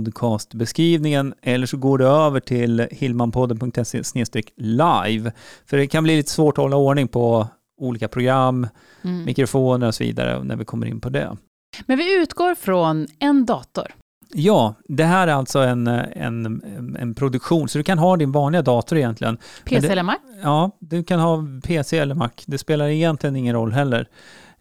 podcastbeskrivningen 0.00 1.34
eller 1.42 1.66
så 1.66 1.76
går 1.76 1.98
du 1.98 2.06
över 2.06 2.40
till 2.40 2.88
hillmanpodden.se 2.90 4.02
live. 4.56 5.32
För 5.66 5.76
det 5.76 5.86
kan 5.86 6.04
bli 6.04 6.16
lite 6.16 6.30
svårt 6.30 6.58
att 6.58 6.62
hålla 6.62 6.76
ordning 6.76 7.08
på 7.08 7.48
olika 7.80 8.08
program, 8.08 8.66
mm. 9.02 9.24
mikrofoner 9.24 9.86
och 9.86 9.94
så 9.94 10.04
vidare 10.04 10.44
när 10.44 10.56
vi 10.56 10.64
kommer 10.64 10.86
in 10.86 11.00
på 11.00 11.08
det. 11.08 11.36
Men 11.86 11.98
vi 11.98 12.22
utgår 12.22 12.54
från 12.54 13.06
en 13.18 13.46
dator. 13.46 13.86
Ja, 14.34 14.74
det 14.88 15.04
här 15.04 15.28
är 15.28 15.32
alltså 15.32 15.58
en, 15.58 15.86
en, 15.86 16.62
en 16.98 17.14
produktion, 17.14 17.68
så 17.68 17.78
du 17.78 17.84
kan 17.84 17.98
ha 17.98 18.16
din 18.16 18.32
vanliga 18.32 18.62
dator 18.62 18.98
egentligen. 18.98 19.38
PC 19.64 19.86
det, 19.86 19.92
eller 19.92 20.02
Mac? 20.02 20.16
Ja, 20.42 20.70
du 20.78 21.04
kan 21.04 21.20
ha 21.20 21.44
PC 21.64 21.98
eller 21.98 22.14
Mac. 22.14 22.30
Det 22.46 22.58
spelar 22.58 22.88
egentligen 22.88 23.36
ingen 23.36 23.54
roll 23.54 23.72
heller. 23.72 24.08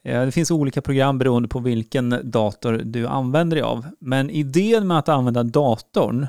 Eh, 0.03 0.25
det 0.25 0.31
finns 0.31 0.51
olika 0.51 0.81
program 0.81 1.17
beroende 1.17 1.49
på 1.49 1.59
vilken 1.59 2.15
dator 2.23 2.81
du 2.85 3.07
använder 3.07 3.55
dig 3.55 3.63
av. 3.63 3.85
Men 3.99 4.29
idén 4.29 4.87
med 4.87 4.99
att 4.99 5.09
använda 5.09 5.43
datorn 5.43 6.27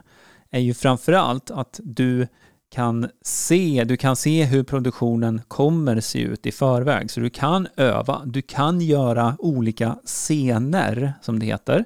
är 0.51 0.61
ju 0.61 0.75
framförallt 0.75 1.51
att 1.51 1.81
du 1.83 2.27
kan 2.73 3.09
se, 3.23 3.85
du 3.85 3.97
kan 3.97 4.17
se 4.17 4.45
hur 4.45 4.63
produktionen 4.63 5.41
kommer 5.49 6.01
se 6.01 6.19
ut 6.19 6.47
i 6.47 6.53
förväg. 6.53 7.11
Så 7.11 7.21
du 7.21 7.31
kan 7.31 7.69
öva, 7.77 8.23
du 8.25 8.43
kan 8.43 8.81
göra 8.81 9.37
olika 9.39 9.99
scener 10.05 11.13
som 11.23 11.39
det 11.39 11.47
heter. 11.47 11.85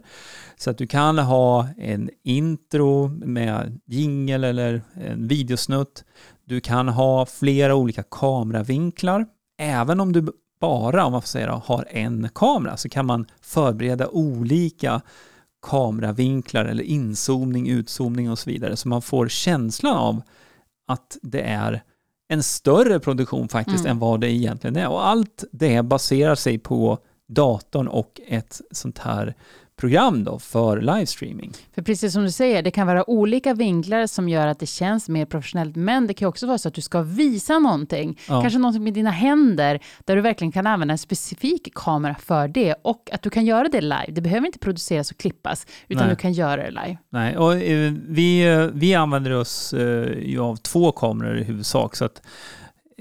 Så 0.57 0.71
att 0.71 0.79
du 0.79 0.87
kan 0.87 1.19
ha 1.19 1.69
en 1.79 2.11
intro 2.25 3.09
med 3.09 3.81
jingel 3.87 4.45
eller 4.45 4.83
en 4.95 5.29
videosnutt. 5.29 6.05
Du 6.45 6.61
kan 6.61 6.89
ha 6.89 7.27
flera 7.27 7.75
olika 7.75 8.03
kameravinklar. 8.03 9.27
Även 9.59 10.01
om 10.01 10.13
du 10.13 10.33
bara, 10.61 11.05
om 11.05 11.13
man 11.13 11.23
får 11.23 11.29
säga 11.29 11.53
har 11.53 11.87
en 11.91 12.29
kamera 12.35 12.77
så 12.77 12.89
kan 12.89 13.07
man 13.07 13.27
förbereda 13.41 14.09
olika 14.09 15.01
kameravinklar 15.63 16.65
eller 16.65 16.85
inzoomning, 16.85 17.69
utzoomning 17.69 18.31
och 18.31 18.39
så 18.39 18.51
vidare. 18.51 18.77
Så 18.77 18.89
man 18.89 19.03
får 19.03 19.29
känslan 19.29 19.97
av 19.97 20.23
att 20.87 21.19
det 21.23 21.41
är 21.41 21.83
en 22.29 22.43
större 22.43 23.01
produktion 23.01 23.49
faktiskt 23.49 23.81
mm. 23.81 23.91
än 23.91 23.99
vad 23.99 24.21
det 24.21 24.31
egentligen 24.31 24.77
är. 24.77 24.89
Och 24.89 25.07
allt 25.07 25.45
det 25.53 25.83
baserar 25.83 26.35
sig 26.35 26.59
på 26.59 26.99
datorn 27.29 27.89
och 27.89 28.21
ett 28.27 28.61
sånt 28.71 28.99
här 28.99 29.35
program 29.77 30.25
då 30.25 30.39
för 30.39 30.81
livestreaming. 30.81 31.53
För 31.75 31.83
precis 31.83 32.13
som 32.13 32.23
du 32.23 32.31
säger, 32.31 32.63
det 32.63 32.71
kan 32.71 32.87
vara 32.87 33.11
olika 33.11 33.55
vinklar 33.55 34.07
som 34.07 34.29
gör 34.29 34.47
att 34.47 34.59
det 34.59 34.67
känns 34.67 35.09
mer 35.09 35.27
professionellt, 35.27 35.77
men 35.77 36.07
det 36.07 36.15
kan 36.15 36.29
också 36.29 36.47
vara 36.47 36.59
så 36.59 36.69
att 36.69 36.75
du 36.75 36.81
ska 36.81 37.03
visa 37.03 37.59
någonting, 37.59 38.19
ja. 38.29 38.41
kanske 38.41 38.59
någonting 38.59 38.85
med 38.85 38.95
dina 38.95 39.11
händer, 39.11 39.81
där 40.05 40.17
du 40.17 40.23
verkligen 40.23 40.53
kan 40.53 40.67
använda 40.67 40.93
en 40.93 40.99
specifik 40.99 41.75
kamera 41.75 42.15
för 42.15 42.49
det 42.49 42.75
och 42.83 43.11
att 43.13 43.23
du 43.23 43.31
kan 43.31 43.47
göra 43.47 43.69
det 43.69 43.81
live. 43.81 44.07
Det 44.09 44.21
behöver 44.21 44.47
inte 44.47 44.59
produceras 44.59 45.11
och 45.11 45.17
klippas, 45.17 45.67
utan 45.89 46.07
Nej. 46.07 46.17
du 46.17 46.21
kan 46.21 46.33
göra 46.33 46.57
det 46.63 46.71
live. 46.71 46.99
Nej, 47.11 47.37
och 47.37 47.55
eh, 47.55 47.93
vi, 48.09 48.47
eh, 48.47 48.67
vi 48.73 48.95
använder 48.95 49.31
oss 49.31 49.73
eh, 49.73 50.41
av 50.41 50.57
två 50.57 50.93
kameror 50.93 51.39
i 51.39 51.45
huvudsak, 51.45 51.97
så 51.97 52.05
att 52.05 52.23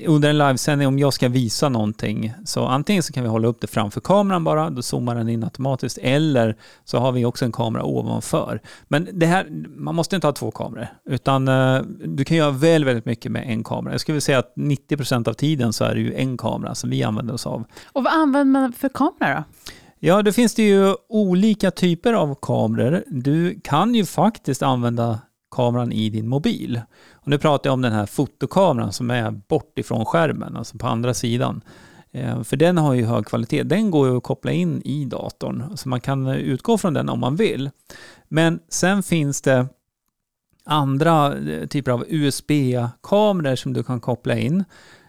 under 0.01 0.29
en 0.29 0.37
livesändning, 0.37 0.87
om 0.87 0.99
jag 0.99 1.13
ska 1.13 1.29
visa 1.29 1.69
någonting, 1.69 2.33
så 2.45 2.65
antingen 2.65 3.03
så 3.03 3.13
kan 3.13 3.23
vi 3.23 3.29
hålla 3.29 3.47
upp 3.47 3.61
det 3.61 3.67
framför 3.67 4.01
kameran 4.01 4.43
bara, 4.43 4.69
då 4.69 4.81
zoomar 4.81 5.15
den 5.15 5.29
in 5.29 5.43
automatiskt, 5.43 5.97
eller 5.97 6.55
så 6.83 6.97
har 6.97 7.11
vi 7.11 7.25
också 7.25 7.45
en 7.45 7.51
kamera 7.51 7.83
ovanför. 7.83 8.61
Men 8.87 9.09
det 9.13 9.25
här, 9.25 9.47
man 9.75 9.95
måste 9.95 10.15
inte 10.15 10.27
ha 10.27 10.31
två 10.31 10.51
kameror, 10.51 10.87
utan 11.05 11.47
uh, 11.47 11.81
du 12.05 12.25
kan 12.25 12.37
göra 12.37 12.51
väldigt, 12.51 12.87
väldigt 12.87 13.05
mycket 13.05 13.31
med 13.31 13.43
en 13.47 13.63
kamera. 13.63 13.93
Jag 13.93 14.01
skulle 14.01 14.21
säga 14.21 14.39
att 14.39 14.53
90% 14.55 15.29
av 15.29 15.33
tiden 15.33 15.73
så 15.73 15.83
är 15.83 15.95
det 15.95 16.01
ju 16.01 16.13
en 16.13 16.37
kamera 16.37 16.75
som 16.75 16.89
vi 16.89 17.03
använder 17.03 17.33
oss 17.33 17.47
av. 17.47 17.63
Och 17.85 18.03
vad 18.03 18.13
använder 18.13 18.61
man 18.61 18.73
för 18.73 18.89
kamera 18.89 19.35
då? 19.35 19.43
Ja, 19.99 20.21
det 20.21 20.33
finns 20.33 20.55
det 20.55 20.63
ju 20.63 20.95
olika 21.09 21.71
typer 21.71 22.13
av 22.13 22.35
kameror. 22.41 23.03
Du 23.07 23.59
kan 23.63 23.95
ju 23.95 24.05
faktiskt 24.05 24.61
använda 24.61 25.19
kameran 25.55 25.91
i 25.91 26.09
din 26.09 26.27
mobil. 26.27 26.81
Och 27.25 27.31
nu 27.31 27.37
pratar 27.37 27.69
jag 27.69 27.73
om 27.73 27.81
den 27.81 27.91
här 27.91 28.05
fotokameran 28.05 28.93
som 28.93 29.11
är 29.11 29.31
bort 29.31 29.79
ifrån 29.79 30.05
skärmen, 30.05 30.55
alltså 30.55 30.77
på 30.77 30.87
andra 30.87 31.13
sidan. 31.13 31.61
Eh, 32.11 32.43
för 32.43 32.57
den 32.57 32.77
har 32.77 32.93
ju 32.93 33.05
hög 33.05 33.25
kvalitet. 33.25 33.63
Den 33.63 33.91
går 33.91 34.07
ju 34.07 34.17
att 34.17 34.23
koppla 34.23 34.51
in 34.51 34.81
i 34.81 35.05
datorn, 35.05 35.77
så 35.77 35.89
man 35.89 36.01
kan 36.01 36.27
utgå 36.27 36.77
från 36.77 36.93
den 36.93 37.09
om 37.09 37.19
man 37.19 37.35
vill. 37.35 37.69
Men 38.27 38.59
sen 38.69 39.03
finns 39.03 39.41
det 39.41 39.67
andra 40.65 41.37
eh, 41.37 41.67
typer 41.67 41.91
av 41.91 42.05
USB-kameror 42.07 43.55
som 43.55 43.73
du 43.73 43.83
kan 43.83 43.99
koppla 43.99 44.37
in 44.37 44.63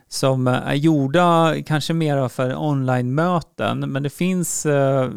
som 0.08 0.46
eh, 0.46 0.54
är 0.54 0.74
gjorda 0.74 1.54
kanske 1.66 1.92
mer 1.92 2.28
för 2.28 2.56
online-möten, 2.56 3.80
men 3.80 4.02
det 4.02 4.10
finns 4.10 4.66
eh, 4.66 5.10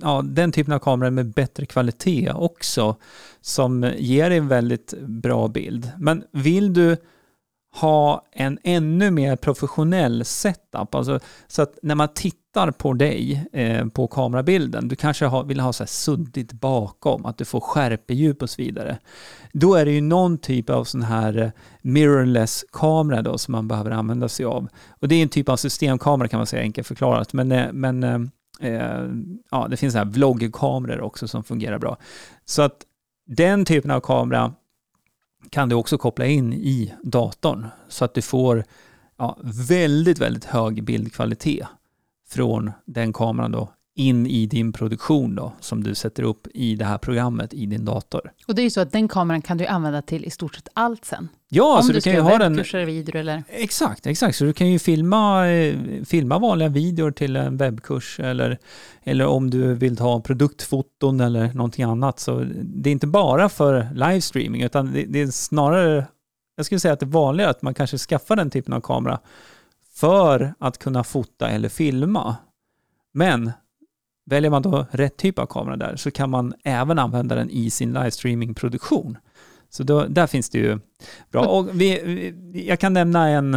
ja, 0.00 0.22
den 0.24 0.52
typen 0.52 0.74
av 0.74 0.78
kameror 0.78 1.10
med 1.10 1.32
bättre 1.32 1.66
kvalitet 1.66 2.32
också 2.34 2.96
som 3.40 3.92
ger 3.96 4.30
en 4.30 4.48
väldigt 4.48 4.94
bra 5.00 5.48
bild. 5.48 5.90
Men 5.98 6.24
vill 6.32 6.72
du 6.72 6.96
ha 7.74 8.26
en 8.32 8.58
ännu 8.62 9.10
mer 9.10 9.36
professionell 9.36 10.24
setup. 10.24 10.94
Alltså, 10.94 11.20
så 11.46 11.62
att 11.62 11.78
när 11.82 11.94
man 11.94 12.08
tittar 12.14 12.41
på 12.78 12.92
dig 12.92 13.46
eh, 13.52 13.86
på 13.86 14.06
kamerabilden, 14.06 14.88
du 14.88 14.96
kanske 14.96 15.42
vill 15.46 15.60
ha 15.60 15.72
så 15.72 15.82
här 15.82 15.88
suddigt 15.88 16.52
bakom, 16.52 17.26
att 17.26 17.38
du 17.38 17.44
får 17.44 17.60
skärpedjup 17.60 18.42
och 18.42 18.50
så 18.50 18.62
vidare. 18.62 18.98
Då 19.52 19.74
är 19.74 19.84
det 19.84 19.92
ju 19.92 20.00
någon 20.00 20.38
typ 20.38 20.70
av 20.70 20.84
sån 20.84 21.02
här 21.02 21.38
eh, 21.38 21.50
mirrorless 21.82 22.64
kamera 22.72 23.22
då 23.22 23.38
som 23.38 23.52
man 23.52 23.68
behöver 23.68 23.90
använda 23.90 24.28
sig 24.28 24.46
av. 24.46 24.68
Och 25.00 25.08
det 25.08 25.14
är 25.14 25.22
en 25.22 25.28
typ 25.28 25.48
av 25.48 25.56
systemkamera 25.56 26.28
kan 26.28 26.38
man 26.38 26.46
säga 26.46 26.62
enkelt 26.62 26.86
förklarat, 26.86 27.32
men, 27.32 27.52
eh, 27.52 27.72
men 27.72 28.02
eh, 28.02 28.20
eh 28.60 29.06
ja, 29.50 29.68
det 29.70 29.76
finns 29.76 29.92
så 29.92 29.98
här 29.98 30.06
vloggkameror 30.06 31.00
också 31.00 31.28
som 31.28 31.44
fungerar 31.44 31.78
bra. 31.78 31.96
Så 32.44 32.62
att 32.62 32.76
den 33.26 33.64
typen 33.64 33.90
av 33.90 34.00
kamera 34.00 34.52
kan 35.50 35.68
du 35.68 35.74
också 35.74 35.98
koppla 35.98 36.26
in 36.26 36.52
i 36.52 36.94
datorn 37.02 37.66
så 37.88 38.04
att 38.04 38.14
du 38.14 38.22
får 38.22 38.64
ja, 39.18 39.38
väldigt, 39.68 40.18
väldigt 40.18 40.44
hög 40.44 40.84
bildkvalitet 40.84 41.66
från 42.32 42.72
den 42.86 43.12
kameran 43.12 43.52
då 43.52 43.68
in 43.94 44.26
i 44.26 44.46
din 44.46 44.72
produktion 44.72 45.34
då, 45.34 45.52
som 45.60 45.82
du 45.82 45.94
sätter 45.94 46.22
upp 46.22 46.46
i 46.54 46.74
det 46.74 46.84
här 46.84 46.98
programmet 46.98 47.54
i 47.54 47.66
din 47.66 47.84
dator. 47.84 48.32
Och 48.46 48.54
det 48.54 48.62
är 48.62 48.64
ju 48.64 48.70
så 48.70 48.80
att 48.80 48.92
den 48.92 49.08
kameran 49.08 49.42
kan 49.42 49.58
du 49.58 49.66
använda 49.66 50.02
till 50.02 50.24
i 50.24 50.30
stort 50.30 50.54
sett 50.54 50.68
allt 50.72 51.04
sen. 51.04 51.28
Ja, 51.48 51.76
Om 51.76 51.82
så 51.82 51.92
du, 51.92 52.00
kan 52.00 52.12
ju 52.12 52.20
ha 52.20 52.38
den... 52.38 52.56
kurser, 52.56 52.84
videor 52.84 53.16
eller... 53.16 53.44
Exakt, 53.48 54.06
exakt. 54.06 54.36
Så 54.36 54.44
du 54.44 54.52
kan 54.52 54.70
ju 54.70 54.78
filma, 54.78 55.48
eh, 55.48 55.76
filma 56.04 56.38
vanliga 56.38 56.68
videor 56.68 57.10
till 57.10 57.36
en 57.36 57.56
webbkurs 57.56 58.20
eller, 58.20 58.58
eller 59.02 59.26
om 59.26 59.50
du 59.50 59.74
vill 59.74 59.96
ta 59.96 60.20
produktfoton 60.20 61.20
eller 61.20 61.52
någonting 61.54 61.84
annat. 61.84 62.20
Så 62.20 62.46
det 62.54 62.90
är 62.90 62.92
inte 62.92 63.06
bara 63.06 63.48
för 63.48 63.88
livestreaming, 63.94 64.62
utan 64.62 64.92
det, 64.92 65.04
det 65.04 65.20
är 65.20 65.26
snarare, 65.26 66.06
jag 66.56 66.66
skulle 66.66 66.80
säga 66.80 66.94
att 66.94 67.00
det 67.00 67.06
är 67.06 67.08
vanligare 67.08 67.50
att 67.50 67.62
man 67.62 67.74
kanske 67.74 67.98
skaffar 67.98 68.36
den 68.36 68.50
typen 68.50 68.74
av 68.74 68.80
kamera 68.80 69.20
för 69.94 70.54
att 70.58 70.78
kunna 70.78 71.04
fota 71.04 71.48
eller 71.48 71.68
filma. 71.68 72.36
Men 73.12 73.52
Väljer 74.24 74.50
man 74.50 74.62
då 74.62 74.86
rätt 74.90 75.16
typ 75.16 75.38
av 75.38 75.46
kamera 75.46 75.76
där 75.76 75.96
så 75.96 76.10
kan 76.10 76.30
man 76.30 76.54
även 76.64 76.98
använda 76.98 77.34
den 77.34 77.50
i 77.50 77.70
sin 77.70 77.92
livestreaming-produktion. 77.92 79.18
Så 79.70 79.82
då, 79.82 80.04
där 80.04 80.26
finns 80.26 80.50
det 80.50 80.58
ju 80.58 80.78
bra. 81.30 81.46
Och 81.46 81.68
vi, 81.80 82.34
jag 82.68 82.80
kan 82.80 82.92
nämna 82.92 83.28
en, 83.28 83.54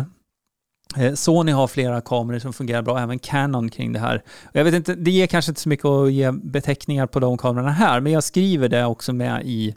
eh, 0.98 1.14
Sony 1.14 1.52
har 1.52 1.68
flera 1.68 2.02
kameror 2.02 2.40
som 2.40 2.54
fungerar 2.54 2.82
bra, 2.82 3.00
även 3.00 3.20
Canon 3.20 3.70
kring 3.70 3.94
det 3.94 4.00
här. 4.00 4.24
Jag 4.54 4.64
vet 4.64 4.74
inte, 4.74 4.96
det 4.96 5.12
ger 5.12 5.28
kanske 5.28 5.52
inte 5.52 5.62
så 5.62 5.70
mycket 5.70 5.86
att 5.86 6.12
ge 6.12 6.32
beteckningar 6.32 7.08
på 7.08 7.20
de 7.20 7.38
kamerorna 7.38 7.72
här, 7.72 8.00
men 8.00 8.12
jag 8.12 8.24
skriver 8.24 8.70
det 8.70 8.86
också 8.86 9.14
med 9.14 9.42
i 9.46 9.76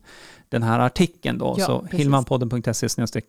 den 0.49 0.63
här 0.63 0.79
artikeln 0.79 1.39
då, 1.39 1.55
ja, 1.59 1.67
så 1.67 1.87
hillmanpodden.se 1.91 2.89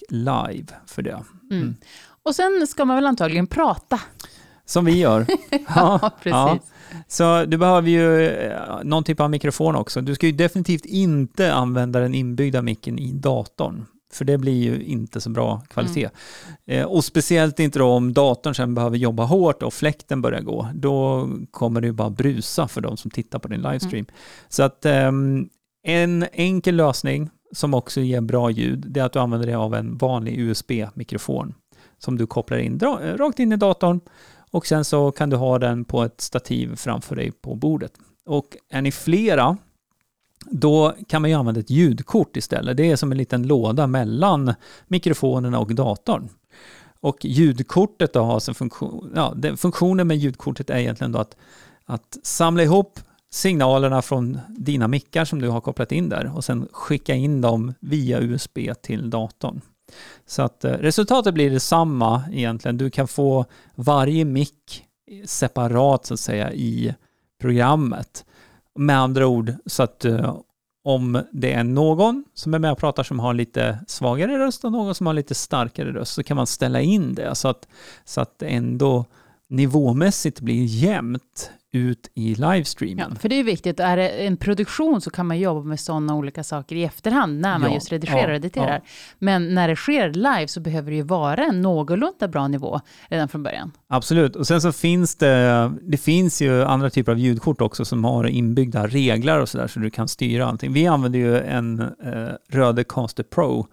live 0.09 0.67
för 0.85 1.01
det. 1.01 1.23
Mm. 1.51 1.61
Mm. 1.61 1.75
Och 2.23 2.35
sen 2.35 2.67
ska 2.67 2.85
man 2.85 2.95
väl 2.95 3.05
antagligen 3.05 3.47
prata. 3.47 3.99
Som 4.65 4.85
vi 4.85 4.97
gör. 4.97 5.25
ja, 5.75 6.11
precis. 6.23 6.31
Ja. 6.31 6.59
Så 7.07 7.45
du 7.45 7.57
behöver 7.57 7.89
ju 7.89 8.27
eh, 8.27 8.83
någon 8.83 9.03
typ 9.03 9.19
av 9.19 9.29
mikrofon 9.29 9.75
också. 9.75 10.01
Du 10.01 10.15
ska 10.15 10.25
ju 10.25 10.31
definitivt 10.31 10.85
inte 10.85 11.53
använda 11.53 11.99
den 11.99 12.13
inbyggda 12.13 12.61
micken 12.61 12.99
i 12.99 13.11
datorn. 13.11 13.85
För 14.13 14.25
det 14.25 14.38
blir 14.38 14.63
ju 14.63 14.83
inte 14.83 15.21
så 15.21 15.29
bra 15.29 15.61
kvalitet. 15.69 16.09
Mm. 16.65 16.81
Eh, 16.81 16.85
och 16.85 17.05
speciellt 17.05 17.59
inte 17.59 17.79
då 17.79 17.88
om 17.88 18.13
datorn 18.13 18.55
sen 18.55 18.75
behöver 18.75 18.97
jobba 18.97 19.23
hårt 19.23 19.63
och 19.63 19.73
fläkten 19.73 20.21
börjar 20.21 20.41
gå. 20.41 20.69
Då 20.73 21.29
kommer 21.51 21.81
det 21.81 21.88
ju 21.88 21.93
bara 21.93 22.09
brusa 22.09 22.67
för 22.67 22.81
de 22.81 22.97
som 22.97 23.11
tittar 23.11 23.39
på 23.39 23.47
din 23.47 23.61
livestream. 23.61 24.05
Mm. 24.05 24.15
Så 24.49 24.63
att 24.63 24.85
eh, 24.85 25.11
en 25.83 26.25
enkel 26.31 26.75
lösning 26.75 27.29
som 27.51 27.74
också 27.74 28.01
ger 28.01 28.21
bra 28.21 28.51
ljud, 28.51 28.86
det 28.88 29.00
är 29.00 29.03
att 29.03 29.13
du 29.13 29.19
använder 29.19 29.48
dig 29.48 29.55
av 29.55 29.75
en 29.75 29.98
vanlig 29.98 30.39
USB-mikrofon 30.39 31.53
som 31.98 32.17
du 32.17 32.27
kopplar 32.27 32.57
in 32.57 32.79
eh, 32.83 33.17
rakt 33.17 33.39
in 33.39 33.51
i 33.51 33.55
datorn 33.55 34.00
och 34.51 34.67
sen 34.67 34.86
så 34.86 35.12
kan 35.12 35.29
du 35.29 35.36
ha 35.38 35.59
den 35.59 35.86
på 35.86 36.03
ett 36.03 36.21
stativ 36.21 36.75
framför 36.75 37.15
dig 37.15 37.31
på 37.31 37.55
bordet. 37.55 37.91
Och 38.25 38.57
är 38.69 38.81
ni 38.81 38.91
flera, 38.91 39.57
då 40.45 40.95
kan 41.07 41.21
man 41.21 41.29
ju 41.29 41.36
använda 41.36 41.59
ett 41.59 41.69
ljudkort 41.69 42.38
istället. 42.38 42.77
Det 42.77 42.91
är 42.91 42.95
som 42.95 43.12
en 43.12 43.17
liten 43.17 43.48
låda 43.48 43.88
mellan 43.88 44.53
mikrofonerna 44.88 45.59
och 45.59 45.75
datorn. 45.75 46.29
Och 47.01 47.25
ljudkortet 47.25 48.13
då 48.13 48.21
har 48.21 48.39
sin 48.39 48.53
funktion, 48.53 49.12
ja, 49.15 49.36
funktionen 49.57 50.07
med 50.07 50.17
ljudkortet 50.17 50.69
är 50.69 50.77
egentligen 50.77 51.12
då 51.12 51.19
att, 51.19 51.36
att 51.86 52.17
samla 52.24 52.63
ihop 52.63 53.00
signalerna 53.31 54.01
från 54.01 54.39
dina 54.50 54.88
mickar 54.88 55.25
som 55.25 55.41
du 55.41 55.50
har 55.50 55.62
kopplat 55.62 55.91
in 55.91 56.09
där 56.09 56.36
och 56.36 56.43
sen 56.43 56.67
skicka 56.71 57.15
in 57.15 57.41
dem 57.41 57.74
via 57.79 58.19
USB 58.19 58.59
till 58.81 59.09
datorn. 59.09 59.62
Så 60.25 60.41
att 60.41 60.65
eh, 60.65 60.71
resultatet 60.71 61.33
blir 61.33 61.50
detsamma 61.50 62.24
egentligen. 62.31 62.77
Du 62.77 62.89
kan 62.89 63.07
få 63.07 63.45
varje 63.75 64.25
mick 64.25 64.86
separat 65.25 66.05
så 66.05 66.13
att 66.13 66.19
säga 66.19 66.53
i 66.53 66.95
programmet. 67.41 68.25
Med 68.75 69.00
andra 69.00 69.27
ord 69.27 69.53
så 69.65 69.83
att 69.83 70.05
eh, 70.05 70.36
om 70.83 71.24
det 71.31 71.53
är 71.53 71.63
någon 71.63 72.25
som 72.33 72.53
är 72.53 72.59
med 72.59 72.71
och 72.71 72.77
pratar 72.77 73.03
som 73.03 73.19
har 73.19 73.33
lite 73.33 73.79
svagare 73.88 74.39
röst 74.39 74.63
och 74.63 74.71
någon 74.71 74.95
som 74.95 75.07
har 75.07 75.13
lite 75.13 75.36
starkare 75.36 75.91
röst 75.91 76.13
så 76.13 76.24
kan 76.24 76.38
man 76.38 76.48
ställa 76.48 76.81
in 76.81 77.13
det 77.13 77.36
så 77.36 77.48
att, 77.48 77.67
så 78.05 78.21
att 78.21 78.39
det 78.39 78.48
ändå 78.48 79.05
nivåmässigt 79.48 80.41
blir 80.41 80.65
jämnt 80.65 81.51
ut 81.71 82.11
i 82.15 82.35
livestreamen. 82.35 83.07
Ja, 83.09 83.15
för 83.15 83.29
det 83.29 83.35
är 83.35 83.43
viktigt, 83.43 83.79
är 83.79 83.97
det 83.97 84.09
en 84.09 84.38
produktion 84.38 85.01
så 85.01 85.09
kan 85.09 85.27
man 85.27 85.39
jobba 85.39 85.61
med 85.61 85.79
sådana 85.79 86.15
olika 86.15 86.43
saker 86.43 86.75
i 86.75 86.83
efterhand 86.83 87.39
när 87.39 87.59
man 87.59 87.69
Ja, 87.69 87.75
just 87.75 87.91
redigerar 87.91 88.23
och 88.23 88.31
ja, 88.31 88.35
editerar. 88.35 88.81
Men 89.19 89.53
när 89.53 89.67
det 89.67 89.75
sker 89.75 90.13
live 90.13 90.47
så 90.47 90.59
behöver 90.59 90.91
det 90.91 90.97
ju 90.97 91.03
vara 91.03 91.45
en 91.45 91.61
någorlunda 91.61 92.27
bra 92.27 92.47
nivå 92.47 92.81
redan 93.07 93.27
från 93.29 93.43
början. 93.43 93.71
Absolut. 93.88 94.35
Och 94.35 94.47
sen 94.47 94.61
så 94.61 94.71
finns 94.71 95.15
det, 95.15 95.71
det 95.81 95.97
finns 95.97 96.41
ju 96.41 96.63
andra 96.63 96.89
typer 96.89 97.11
av 97.11 97.19
ljudkort 97.19 97.61
också 97.61 97.85
som 97.85 98.03
har 98.03 98.27
inbyggda 98.27 98.88
regler 98.88 99.39
och 99.39 99.49
sådär 99.49 99.67
så 99.67 99.79
du 99.79 99.89
kan 99.89 100.07
styra 100.07 100.45
allting. 100.45 100.73
Vi 100.73 100.88
använder 100.88 101.19
ju 101.19 101.39
en 101.39 101.79
eh, 101.79 101.88
Rödecaster 102.49 103.23
Pro 103.23 103.67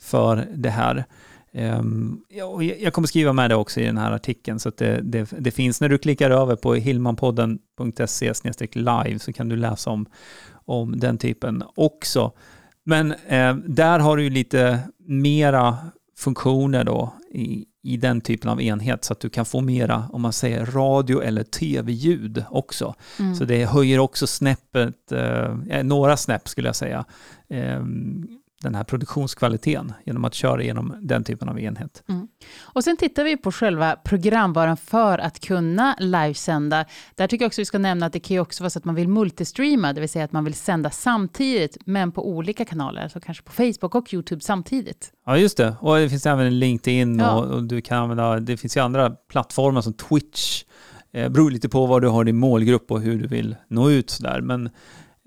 för 0.00 0.48
det 0.54 0.70
här. 0.70 1.04
Ehm, 1.52 2.20
ja, 2.28 2.44
och 2.44 2.64
jag 2.64 2.92
kommer 2.92 3.08
skriva 3.08 3.32
med 3.32 3.50
det 3.50 3.54
också 3.54 3.80
i 3.80 3.84
den 3.84 3.98
här 3.98 4.12
artikeln 4.12 4.58
så 4.58 4.68
att 4.68 4.76
det, 4.76 5.00
det, 5.02 5.30
det 5.38 5.50
finns. 5.50 5.80
När 5.80 5.88
du 5.88 5.98
klickar 5.98 6.30
över 6.30 6.56
på 6.56 6.74
hilmanpodden.se 6.74 8.32
live 8.72 9.18
så 9.18 9.32
kan 9.32 9.48
du 9.48 9.56
läsa 9.56 9.90
om, 9.90 10.06
om 10.64 10.98
den 10.98 11.18
typen 11.18 11.62
också. 11.74 12.32
Men 12.84 13.12
eh, 13.12 13.54
där 13.54 13.98
har 13.98 14.16
du 14.16 14.22
ju 14.22 14.30
lite 14.30 14.78
mera 14.98 15.76
funktioner 16.16 16.84
då 16.84 17.12
i, 17.30 17.64
i 17.82 17.96
den 17.96 18.20
typen 18.20 18.50
av 18.50 18.62
enhet 18.62 19.04
så 19.04 19.12
att 19.12 19.20
du 19.20 19.30
kan 19.30 19.44
få 19.44 19.60
mera, 19.60 20.08
om 20.12 20.22
man 20.22 20.32
säger 20.32 20.66
radio 20.66 21.22
eller 21.22 21.42
tv-ljud 21.42 22.44
också. 22.50 22.94
Mm. 23.18 23.34
Så 23.34 23.44
det 23.44 23.64
höjer 23.64 23.98
också 23.98 24.26
snäppet, 24.26 25.12
eh, 25.12 25.82
några 25.82 26.16
snäpp 26.16 26.48
skulle 26.48 26.68
jag 26.68 26.76
säga, 26.76 27.04
eh, 27.48 27.84
den 28.62 28.74
här 28.74 28.84
produktionskvaliteten 28.84 29.92
genom 30.04 30.24
att 30.24 30.34
köra 30.34 30.62
igenom 30.62 30.94
den 31.00 31.24
typen 31.24 31.48
av 31.48 31.60
enhet. 31.60 32.02
Och 32.60 32.84
sen 32.84 32.96
tittar 32.96 33.24
vi 33.24 33.36
på 33.36 33.52
själva 33.52 33.96
programvaran 33.96 34.76
för 34.76 35.18
att 35.18 35.40
kunna 35.40 35.96
livesända. 35.98 36.84
Där 37.14 37.26
tycker 37.26 37.44
jag 37.44 37.48
också 37.48 37.60
vi 37.60 37.64
ska 37.64 37.78
nämna 37.78 38.06
att 38.06 38.12
det 38.12 38.20
kan 38.20 38.34
ju 38.34 38.40
också 38.40 38.62
vara 38.62 38.70
så 38.70 38.78
att 38.78 38.84
man 38.84 38.94
vill 38.94 39.08
multistreama, 39.08 39.92
det 39.92 40.00
vill 40.00 40.08
säga 40.08 40.24
att 40.24 40.32
man 40.32 40.44
vill 40.44 40.54
sända 40.54 40.90
samtidigt, 40.90 41.76
men 41.84 42.12
på 42.12 42.28
olika 42.28 42.64
kanaler, 42.64 43.02
alltså 43.02 43.20
kanske 43.20 43.44
på 43.44 43.52
Facebook 43.52 43.94
och 43.94 44.14
YouTube 44.14 44.40
samtidigt. 44.40 45.12
Ja, 45.26 45.36
just 45.38 45.56
det. 45.56 45.74
Och 45.80 45.96
det 45.96 46.08
finns 46.10 46.26
även 46.26 46.58
LinkedIn 46.58 47.18
Ja. 47.18 47.32
och, 47.32 47.44
och 47.54 47.64
du 47.64 47.80
kan 47.80 47.98
använda, 47.98 48.40
det 48.40 48.56
finns 48.56 48.76
ju 48.76 48.80
andra 48.80 49.10
plattformar 49.10 49.80
som 49.80 49.92
Twitch. 49.92 50.64
Eh, 51.12 51.28
beror 51.28 51.50
lite 51.50 51.68
på 51.68 51.86
vad 51.86 52.02
du 52.02 52.08
har 52.08 52.24
din 52.24 52.36
målgrupp 52.36 52.90
och 52.90 53.00
hur 53.00 53.18
du 53.18 53.28
vill 53.28 53.56
nå 53.68 53.90
ut 53.90 54.10
sådär. 54.10 54.40
Men 54.40 54.70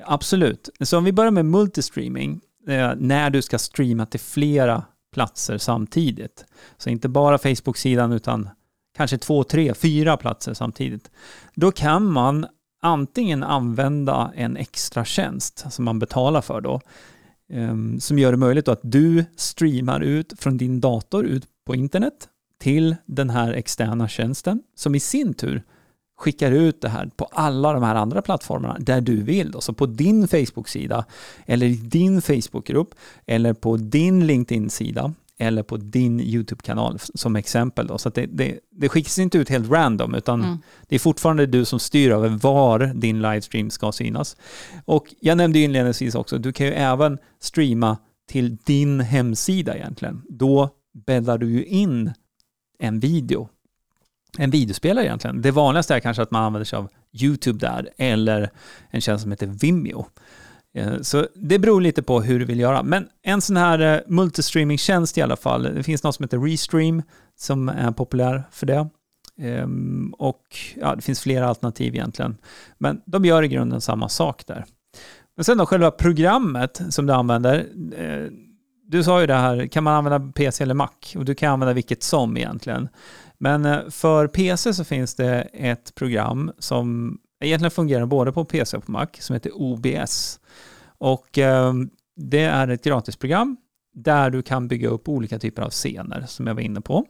absolut. 0.05 0.69
Så 0.79 0.97
om 0.97 1.03
vi 1.03 1.11
börjar 1.13 1.31
med 1.31 1.45
multistreaming, 1.45 2.41
eh, 2.67 2.91
när 2.97 3.29
du 3.29 3.41
ska 3.41 3.59
streama 3.59 4.05
till 4.05 4.19
flera 4.19 4.83
platser 5.13 5.57
samtidigt. 5.57 6.45
Så 6.77 6.89
inte 6.89 7.09
bara 7.09 7.37
Facebook-sidan 7.37 8.11
utan 8.11 8.49
kanske 8.97 9.17
två, 9.17 9.43
tre, 9.43 9.73
fyra 9.73 10.17
platser 10.17 10.53
samtidigt. 10.53 11.11
Då 11.55 11.71
kan 11.71 12.05
man 12.05 12.45
antingen 12.81 13.43
använda 13.43 14.31
en 14.35 14.57
extra 14.57 15.05
tjänst 15.05 15.65
som 15.69 15.85
man 15.85 15.99
betalar 15.99 16.41
för 16.41 16.61
då, 16.61 16.81
ehm, 17.49 17.99
som 17.99 18.19
gör 18.19 18.31
det 18.31 18.37
möjligt 18.37 18.65
då 18.65 18.71
att 18.71 18.79
du 18.83 19.25
streamar 19.35 20.01
ut 20.01 20.33
från 20.39 20.57
din 20.57 20.81
dator 20.81 21.25
ut 21.25 21.45
på 21.65 21.75
internet 21.75 22.29
till 22.59 22.95
den 23.05 23.29
här 23.29 23.53
externa 23.53 24.07
tjänsten 24.07 24.63
som 24.75 24.95
i 24.95 24.99
sin 24.99 25.33
tur 25.33 25.63
skickar 26.21 26.51
ut 26.51 26.81
det 26.81 26.89
här 26.89 27.09
på 27.15 27.25
alla 27.25 27.73
de 27.73 27.83
här 27.83 27.95
andra 27.95 28.21
plattformarna 28.21 28.77
där 28.79 29.01
du 29.01 29.23
vill. 29.23 29.51
Då. 29.51 29.61
Så 29.61 29.73
på 29.73 29.85
din 29.85 30.27
Facebook-sida 30.27 31.05
eller 31.45 31.65
i 31.65 31.73
din 31.75 32.21
Facebook-grupp 32.21 32.95
eller 33.25 33.53
på 33.53 33.77
din 33.77 34.27
LinkedIn-sida 34.27 35.13
eller 35.37 35.63
på 35.63 35.77
din 35.77 36.19
YouTube-kanal 36.19 36.99
som 36.99 37.35
exempel. 37.35 37.87
Då. 37.87 37.97
Så 37.97 38.09
det, 38.09 38.25
det, 38.25 38.59
det 38.71 38.89
skickas 38.89 39.19
inte 39.19 39.37
ut 39.37 39.49
helt 39.49 39.69
random 39.71 40.15
utan 40.15 40.41
Mm. 40.43 40.57
det 40.87 40.95
är 40.95 40.99
fortfarande 40.99 41.45
du 41.45 41.65
som 41.65 41.79
styr 41.79 42.11
över 42.11 42.29
var 42.29 42.79
din 42.95 43.21
livestream 43.21 43.69
ska 43.69 43.91
synas. 43.91 44.37
Och 44.85 45.13
jag 45.19 45.37
nämnde 45.37 45.59
inledningsvis 45.59 46.15
också, 46.15 46.37
du 46.37 46.53
kan 46.53 46.67
ju 46.67 46.73
även 46.73 47.17
streama 47.39 47.97
till 48.29 48.55
din 48.55 48.99
hemsida 48.99 49.75
egentligen. 49.75 50.21
Då 50.29 50.69
bäddar 51.05 51.37
du 51.37 51.49
ju 51.51 51.65
in 51.65 52.11
en 52.79 52.99
video. 52.99 53.49
En 54.37 54.49
videospelare 54.49 55.05
egentligen. 55.05 55.41
Det 55.41 55.51
vanligaste 55.51 55.95
är 55.95 55.99
kanske 55.99 56.23
att 56.23 56.31
man 56.31 56.43
använder 56.43 56.65
sig 56.65 56.77
av 56.77 56.89
YouTube 57.21 57.59
där 57.59 57.89
eller 57.97 58.49
en 58.89 59.01
tjänst 59.01 59.21
som 59.21 59.31
heter 59.31 59.47
Vimeo. 59.47 60.05
Eh, 60.73 61.01
så 61.01 61.27
det 61.35 61.59
beror 61.59 61.81
lite 61.81 62.03
på 62.03 62.21
hur 62.21 62.39
du 62.39 62.45
vill 62.45 62.59
göra. 62.59 62.83
Men 62.83 63.07
en 63.23 63.41
sån 63.41 63.57
här 63.57 63.79
eh, 63.79 63.99
multistreaming-tjänst 64.07 65.17
i 65.17 65.21
alla 65.21 65.35
fall. 65.35 65.63
Det 65.63 65.83
finns 65.83 66.03
något 66.03 66.15
som 66.15 66.23
heter 66.23 66.39
Restream 66.39 67.03
som 67.39 67.69
är 67.69 67.91
populär 67.91 68.43
för 68.51 68.65
det. 68.65 68.87
Ehm, 69.41 70.13
och 70.17 70.41
ja, 70.75 70.95
det 70.95 71.01
finns 71.01 71.21
flera 71.21 71.47
alternativ 71.47 71.95
egentligen. 71.95 72.37
Men 72.77 73.01
de 73.05 73.25
gör 73.25 73.43
i 73.43 73.47
grunden 73.47 73.81
samma 73.81 74.09
sak 74.09 74.47
där. 74.47 74.65
Men 75.35 75.43
sen 75.43 75.57
då 75.57 75.65
själva 75.65 75.91
programmet 75.91 76.81
som 76.89 77.05
du 77.05 77.13
använder. 77.13 77.65
Eh, 77.97 78.27
du 78.87 79.03
sa 79.03 79.21
ju 79.21 79.27
det 79.27 79.33
här, 79.33 79.67
kan 79.67 79.83
man 79.83 79.93
använda 79.93 80.31
PC 80.31 80.63
eller 80.63 80.73
Mac? 80.73 80.89
Och 81.15 81.25
du 81.25 81.35
kan 81.35 81.53
använda 81.53 81.73
vilket 81.73 82.03
som 82.03 82.37
egentligen. 82.37 82.89
Men 83.41 83.65
eh, 83.65 83.89
för 83.89 84.27
PC 84.27 84.73
så 84.73 84.83
finns 84.83 85.15
det 85.15 85.41
ett 85.53 85.95
program 85.95 86.51
som 86.59 87.17
egentligen 87.43 87.71
fungerar 87.71 88.05
både 88.05 88.31
på 88.31 88.45
PC 88.45 88.77
och 88.77 88.85
på 88.85 88.91
Mac 88.91 89.07
som 89.19 89.33
heter 89.33 89.51
OBS. 89.55 90.39
Och 90.97 91.37
eh, 91.37 91.73
det 92.15 92.43
är 92.43 92.67
ett 92.67 92.83
gratisprogram 92.83 93.57
där 93.93 94.29
du 94.29 94.41
kan 94.41 94.67
bygga 94.67 94.89
upp 94.89 95.09
olika 95.09 95.39
typer 95.39 95.61
av 95.61 95.69
scener 95.69 96.25
som 96.27 96.47
jag 96.47 96.53
var 96.53 96.61
inne 96.61 96.81
på. 96.81 97.05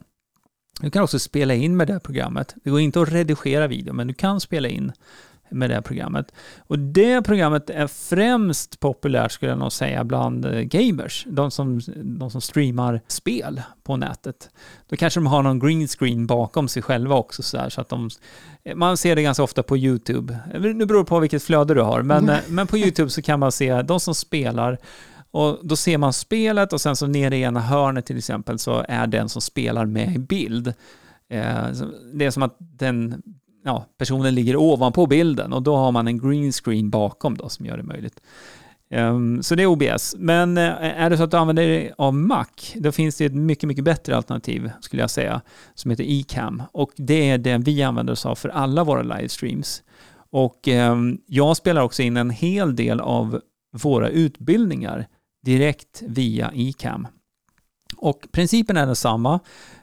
Du 0.82 0.92
kan 0.92 1.04
också 1.04 1.20
spela 1.20 1.54
in 1.54 1.78
med 1.78 1.88
det 1.88 1.94
här 1.94 2.00
programmet. 2.00 2.56
Det 2.64 2.70
går 2.70 2.80
inte 2.80 3.02
att 3.02 3.12
redigera 3.12 3.68
video, 3.68 3.94
men 3.94 4.08
du 4.08 4.14
kan 4.14 4.40
spela 4.40 4.68
in 4.68 4.92
med 5.52 5.70
det 5.70 5.82
programmet. 5.82 6.32
Och 6.58 6.80
det 6.80 7.22
programmet 7.22 7.70
är 7.70 7.88
främst 7.88 8.80
populärt 8.80 9.32
skulle 9.32 9.52
jag 9.52 9.60
nog 9.60 9.72
säga 9.72 10.04
bland 10.04 10.46
eh, 10.46 10.62
gamers, 10.62 11.26
de 11.30 11.52
som, 11.52 11.82
de 11.96 12.32
som 12.32 12.42
streamar 12.42 13.02
spel 13.08 13.62
på 13.84 13.98
nätet. 13.98 14.50
Då 14.90 14.96
kanske 14.96 15.20
de 15.20 15.28
har 15.28 15.44
någon 15.44 15.60
green 15.60 15.88
screen 15.88 16.28
bakom 16.28 16.68
sig 16.68 16.84
själva 16.84 17.16
också 17.16 17.44
så, 17.44 17.58
där, 17.58 17.70
så 17.70 17.82
att 17.82 17.90
de, 17.90 18.10
man 18.76 18.98
ser 18.98 19.16
det 19.16 19.22
ganska 19.22 19.44
ofta 19.44 19.64
på 19.64 19.78
YouTube. 19.78 20.40
Nu 20.60 20.86
beror 20.86 21.00
det 21.00 21.06
på 21.06 21.20
vilket 21.20 21.44
flöde 21.44 21.74
du 21.74 21.82
har, 21.82 22.02
men, 22.02 22.30
eh, 22.30 22.38
men 22.48 22.68
på 22.68 22.78
YouTube 22.78 23.10
så 23.10 23.22
kan 23.22 23.40
man 23.40 23.52
se 23.52 23.82
de 23.82 24.00
som 24.00 24.16
spelar 24.16 24.78
och 25.32 25.60
då 25.64 25.76
ser 25.76 25.98
man 25.98 26.14
spelet 26.14 26.74
och 26.74 26.82
sen 26.82 26.96
så 26.96 27.08
nere 27.08 27.38
i 27.38 27.42
ena 27.42 27.60
hörnet 27.60 28.06
till 28.06 28.18
exempel 28.18 28.60
så 28.60 28.86
är 28.88 29.08
den 29.08 29.30
som 29.30 29.42
spelar 29.42 29.86
med 29.86 30.16
i 30.16 30.20
bild. 30.20 30.68
Eh, 31.30 31.68
Det 32.14 32.26
är 32.26 32.32
som 32.32 32.44
att 32.44 32.56
den 32.60 33.22
ja, 33.64 33.86
personen 33.98 34.36
ligger 34.36 34.56
ovanpå 34.56 35.06
bilden 35.08 35.54
och 35.54 35.64
då 35.64 35.76
har 35.76 35.92
man 35.92 36.08
en 36.08 36.20
green 36.20 36.52
screen 36.52 36.90
bakom 36.90 37.38
då 37.38 37.50
som 37.50 37.66
gör 37.66 37.78
det 37.78 37.84
möjligt. 37.84 38.22
Um, 38.94 39.44
Så 39.44 39.56
det 39.56 39.64
är 39.64 39.68
OBS. 39.68 40.16
Men 40.18 40.58
eh, 40.58 41.02
är 41.02 41.10
det 41.10 41.18
så 41.18 41.24
att 41.24 41.32
du 41.32 41.38
använder 41.38 41.68
dig 41.68 41.94
av 41.98 42.14
Mac, 42.14 42.46
då 42.76 42.92
finns 42.92 43.18
det 43.18 43.26
ett 43.26 43.36
mycket, 43.36 43.68
mycket 43.68 43.84
bättre 43.84 44.16
alternativ 44.16 44.72
skulle 44.82 45.04
jag 45.04 45.10
säga, 45.10 45.42
som 45.76 45.92
heter 45.92 46.04
eCam. 46.08 46.64
Och 46.72 46.92
det 46.96 47.30
är 47.30 47.38
det 47.38 47.58
vi 47.58 47.84
använder 47.84 48.14
oss 48.14 48.26
av 48.26 48.36
för 48.36 48.50
alla 48.50 48.84
våra 48.84 49.02
livestreams. 49.02 49.84
Och 50.32 50.68
um, 50.68 51.22
jag 51.26 51.58
spelar 51.58 51.82
också 51.82 52.02
in 52.02 52.18
en 52.18 52.30
hel 52.30 52.76
del 52.76 53.00
av 53.00 53.42
våra 53.78 54.10
utbildningar 54.10 55.08
direkt 55.46 56.04
via 56.08 56.52
eCam. 56.56 57.08
Och 57.98 58.28
principen 58.32 58.78
är 58.78 58.86
densamma, 58.86 59.40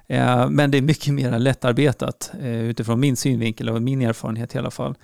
Eh, 0.08 0.50
men 0.50 0.70
det 0.70 0.78
är 0.78 0.82
mycket 0.82 1.14
mer 1.14 1.38
lättarbetat 1.38 2.32
eh, 2.40 2.60
utifrån 2.60 3.00
min 3.00 3.16
synvinkel 3.16 3.68
och 3.68 3.82
min 3.82 4.02
erfarenhet 4.02 4.54
i 4.54 4.58
alla 4.58 4.70
fall. 4.70 4.94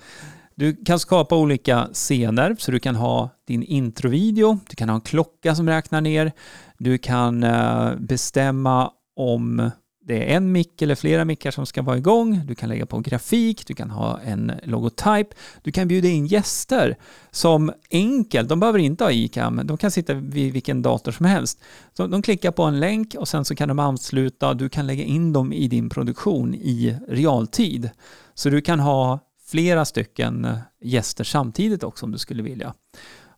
Du 0.55 0.75
kan 0.75 0.99
skapa 0.99 1.37
olika 1.37 1.87
scener, 1.93 2.55
så 2.59 2.71
du 2.71 2.79
kan 2.79 2.95
ha 2.95 3.29
din 3.47 3.63
introvideo, 3.63 4.59
du 4.69 4.75
kan 4.75 4.89
ha 4.89 4.95
en 4.95 5.01
klocka 5.01 5.55
som 5.55 5.69
räknar 5.69 6.01
ner, 6.01 6.31
du 6.77 6.97
kan 6.97 7.43
eh, 7.43 7.95
bestämma 7.95 8.91
om 9.15 9.71
det 10.07 10.31
är 10.31 10.37
en 10.37 10.51
mick 10.51 10.81
eller 10.81 10.95
flera 10.95 11.25
mickar 11.25 11.51
som 11.51 11.65
ska 11.65 11.81
vara 11.81 11.97
igång, 11.97 12.41
du 12.45 12.55
kan 12.55 12.69
lägga 12.69 12.85
på 12.85 12.99
grafik, 12.99 13.67
du 13.67 13.73
kan 13.73 13.89
ha 13.89 14.19
en 14.19 14.51
logotyp, 14.63 15.27
du 15.61 15.71
kan 15.71 15.87
bjuda 15.87 16.07
in 16.07 16.25
gäster 16.25 16.95
som 17.31 17.71
enkelt, 17.91 18.49
de 18.49 18.59
behöver 18.59 18.79
inte 18.79 19.03
ha 19.03 19.11
iCam, 19.11 19.61
de 19.63 19.77
kan 19.77 19.91
sitta 19.91 20.13
vid 20.13 20.53
vilken 20.53 20.81
dator 20.81 21.11
som 21.11 21.25
helst. 21.25 21.59
Så 21.97 22.07
de 22.07 22.21
klickar 22.21 22.51
på 22.51 22.63
en 22.63 22.79
länk 22.79 23.15
och 23.15 23.27
sen 23.27 23.45
så 23.45 23.55
kan 23.55 23.67
de 23.67 23.79
ansluta, 23.79 24.53
du 24.53 24.69
kan 24.69 24.87
lägga 24.87 25.03
in 25.03 25.33
dem 25.33 25.53
i 25.53 25.67
din 25.67 25.89
produktion 25.89 26.55
i 26.55 26.97
realtid. 27.07 27.89
Så 28.33 28.49
du 28.49 28.61
kan 28.61 28.79
ha 28.79 29.19
flera 29.47 29.85
stycken 29.85 30.45
eh, 30.45 30.57
gäster 30.81 31.23
samtidigt 31.23 31.83
också 31.83 32.05
om 32.05 32.11
du 32.11 32.17
skulle 32.17 32.43
vilja. 32.43 32.73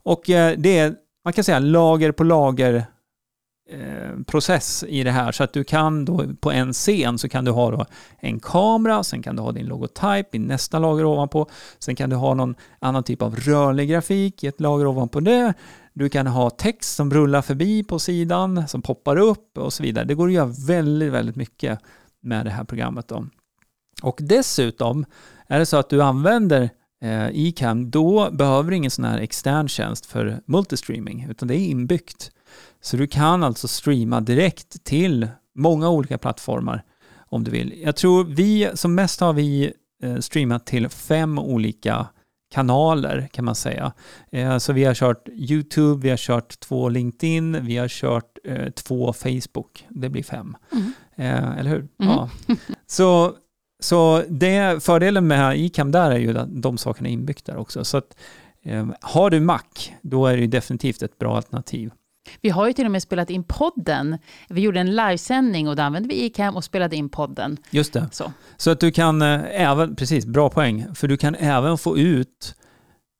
Och 0.03 0.29
eh, 0.29 0.57
det 0.57 0.77
är, 0.77 0.95
man 1.23 1.33
kan 1.33 1.43
säga 1.43 1.59
lager 1.59 2.11
på 2.11 2.23
lager 2.23 2.85
Eh, 3.69 4.23
process 4.27 4.83
i 4.87 5.03
det 5.03 5.11
här 5.11 5.31
så 5.31 5.43
att 5.43 5.53
du 5.53 5.63
kan 5.63 6.05
då 6.05 6.25
på 6.39 6.51
en 6.51 6.73
scen 6.73 7.17
så 7.17 7.29
kan 7.29 7.45
du 7.45 7.51
ha 7.51 7.71
då 7.71 7.85
en 8.19 8.39
kamera, 8.39 9.03
sen 9.03 9.23
kan 9.23 9.35
du 9.35 9.41
ha 9.41 9.51
din 9.51 9.65
logotyp 9.65 10.35
i 10.35 10.39
nästa 10.39 10.79
lager 10.79 11.05
ovanpå, 11.05 11.49
sen 11.79 11.95
kan 11.95 12.09
du 12.09 12.15
ha 12.15 12.33
någon 12.33 12.55
annan 12.79 13.03
typ 13.03 13.21
av 13.21 13.35
rörlig 13.35 13.89
grafik 13.89 14.43
i 14.43 14.47
ett 14.47 14.61
lager 14.61 14.87
ovanpå 14.87 15.19
det. 15.19 15.53
Du 15.93 16.09
kan 16.09 16.27
ha 16.27 16.49
text 16.49 16.95
som 16.95 17.13
rullar 17.13 17.41
förbi 17.41 17.83
på 17.83 17.99
sidan, 17.99 18.67
som 18.67 18.81
poppar 18.81 19.17
upp 19.17 19.57
och 19.57 19.73
så 19.73 19.83
vidare. 19.83 20.05
Det 20.05 20.15
går 20.15 20.27
att 20.27 20.33
göra 20.33 20.53
väldigt, 20.67 21.11
väldigt 21.11 21.35
mycket 21.35 21.79
med 22.21 22.45
det 22.45 22.51
här 22.51 22.63
programmet. 22.63 23.07
Då. 23.07 23.25
Och 24.01 24.19
dessutom 24.21 25.05
är 25.47 25.59
det 25.59 25.65
så 25.65 25.77
att 25.77 25.89
du 25.89 26.01
använder 26.03 26.69
eh, 27.01 27.27
Icam, 27.31 27.91
då 27.91 28.31
behöver 28.31 28.71
du 28.71 28.77
ingen 28.77 28.91
sån 28.91 29.05
här 29.05 29.19
extern 29.19 29.67
tjänst 29.67 30.05
för 30.05 30.41
multistreaming, 30.45 31.27
utan 31.29 31.47
det 31.47 31.55
är 31.55 31.67
inbyggt. 31.67 32.31
Så 32.81 32.97
du 32.97 33.07
kan 33.07 33.43
alltså 33.43 33.67
streama 33.67 34.21
direkt 34.21 34.83
till 34.83 35.27
många 35.55 35.89
olika 35.89 36.17
plattformar 36.17 36.83
om 37.29 37.43
du 37.43 37.51
vill. 37.51 37.81
Jag 37.83 37.95
tror 37.95 38.23
vi, 38.23 38.69
som 38.73 38.95
mest 38.95 39.19
har 39.19 39.33
vi 39.33 39.73
eh, 40.03 40.17
streamat 40.17 40.65
till 40.65 40.89
fem 40.89 41.39
olika 41.39 42.07
kanaler 42.51 43.29
kan 43.31 43.45
man 43.45 43.55
säga. 43.55 43.93
Eh, 44.31 44.57
så 44.57 44.73
vi 44.73 44.83
har 44.83 44.93
kört 44.93 45.27
YouTube, 45.29 46.03
vi 46.03 46.09
har 46.09 46.17
kört 46.17 46.59
två 46.59 46.89
LinkedIn, 46.89 47.65
vi 47.65 47.77
har 47.77 47.87
kört 47.87 48.37
eh, 48.43 48.69
två 48.69 49.13
Facebook. 49.13 49.85
Det 49.89 50.09
blir 50.09 50.23
fem. 50.23 50.57
Mm. 50.71 50.93
Eller 51.57 51.69
hur? 51.69 51.79
Mm. 51.79 51.89
Ja. 51.99 52.29
Så, 52.87 53.33
så 53.79 54.23
det, 54.29 54.83
fördelen 54.83 55.27
med 55.27 55.59
Icam 55.59 55.91
där 55.91 56.11
är 56.11 56.17
ju 56.17 56.37
att 56.37 56.61
de 56.61 56.77
sakerna 56.77 57.09
är 57.09 57.13
inbyggt 57.13 57.45
där 57.45 57.57
också. 57.57 57.83
Så 57.83 57.97
att, 57.97 58.17
har 59.01 59.29
du 59.29 59.39
Mac, 59.39 59.61
då 60.01 60.27
är 60.27 60.37
det 60.37 60.47
definitivt 60.47 61.01
ett 61.01 61.17
bra 61.17 61.35
alternativ. 61.35 61.91
Vi 62.41 62.49
har 62.49 62.67
ju 62.67 62.73
till 62.73 62.85
och 62.85 62.91
med 62.91 63.01
spelat 63.01 63.29
in 63.29 63.43
podden. 63.43 64.17
Vi 64.49 64.61
gjorde 64.61 64.79
en 64.79 64.95
livesändning 64.95 65.67
och 65.67 65.75
då 65.75 65.83
använde 65.83 66.09
vi 66.09 66.25
Icam 66.25 66.55
och 66.55 66.63
spelade 66.63 66.95
in 66.95 67.09
podden. 67.09 67.57
Just 67.69 67.93
det. 67.93 68.09
Så, 68.11 68.31
så 68.57 68.71
att 68.71 68.79
du 68.79 68.91
kan 68.91 69.21
eh, 69.21 69.61
även, 69.61 69.95
precis, 69.95 70.25
bra 70.25 70.49
poäng, 70.49 70.95
för 70.95 71.07
du 71.07 71.17
kan 71.17 71.35
även 71.35 71.77
få 71.77 71.97
ut 71.97 72.55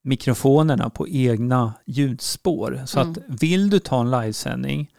mikrofonerna 0.04 0.89
på 0.89 1.08
egna 1.08 1.74
ljudspår. 1.86 2.82
Så 2.86 3.00
mm. 3.00 3.12
att 3.12 3.41
vill 3.41 3.70
du 3.70 3.80
ta 3.80 4.02
en 4.02 4.12
livesändning 4.12 4.91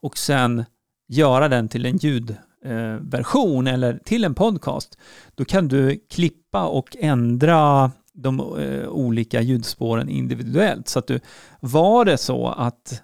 och 0.00 0.18
sen 0.18 0.64
göra 1.08 1.48
den 1.48 1.68
till 1.68 1.86
en 1.86 1.96
ljudversion 1.96 3.66
eh, 3.66 3.74
eller 3.74 4.00
till 4.04 4.24
en 4.24 4.34
podcast, 4.34 4.98
då 5.34 5.44
kan 5.44 5.68
du 5.68 6.04
klippa 6.10 6.66
och 6.66 6.96
ändra 7.00 7.90
de 8.12 8.40
eh, 8.40 8.88
olika 8.88 9.40
ljudspåren 9.40 10.08
individuellt. 10.08 10.88
Så 10.88 10.98
att 10.98 11.06
du, 11.06 11.20
var 11.60 12.04
det 12.04 12.18
så 12.18 12.48
att 12.48 13.02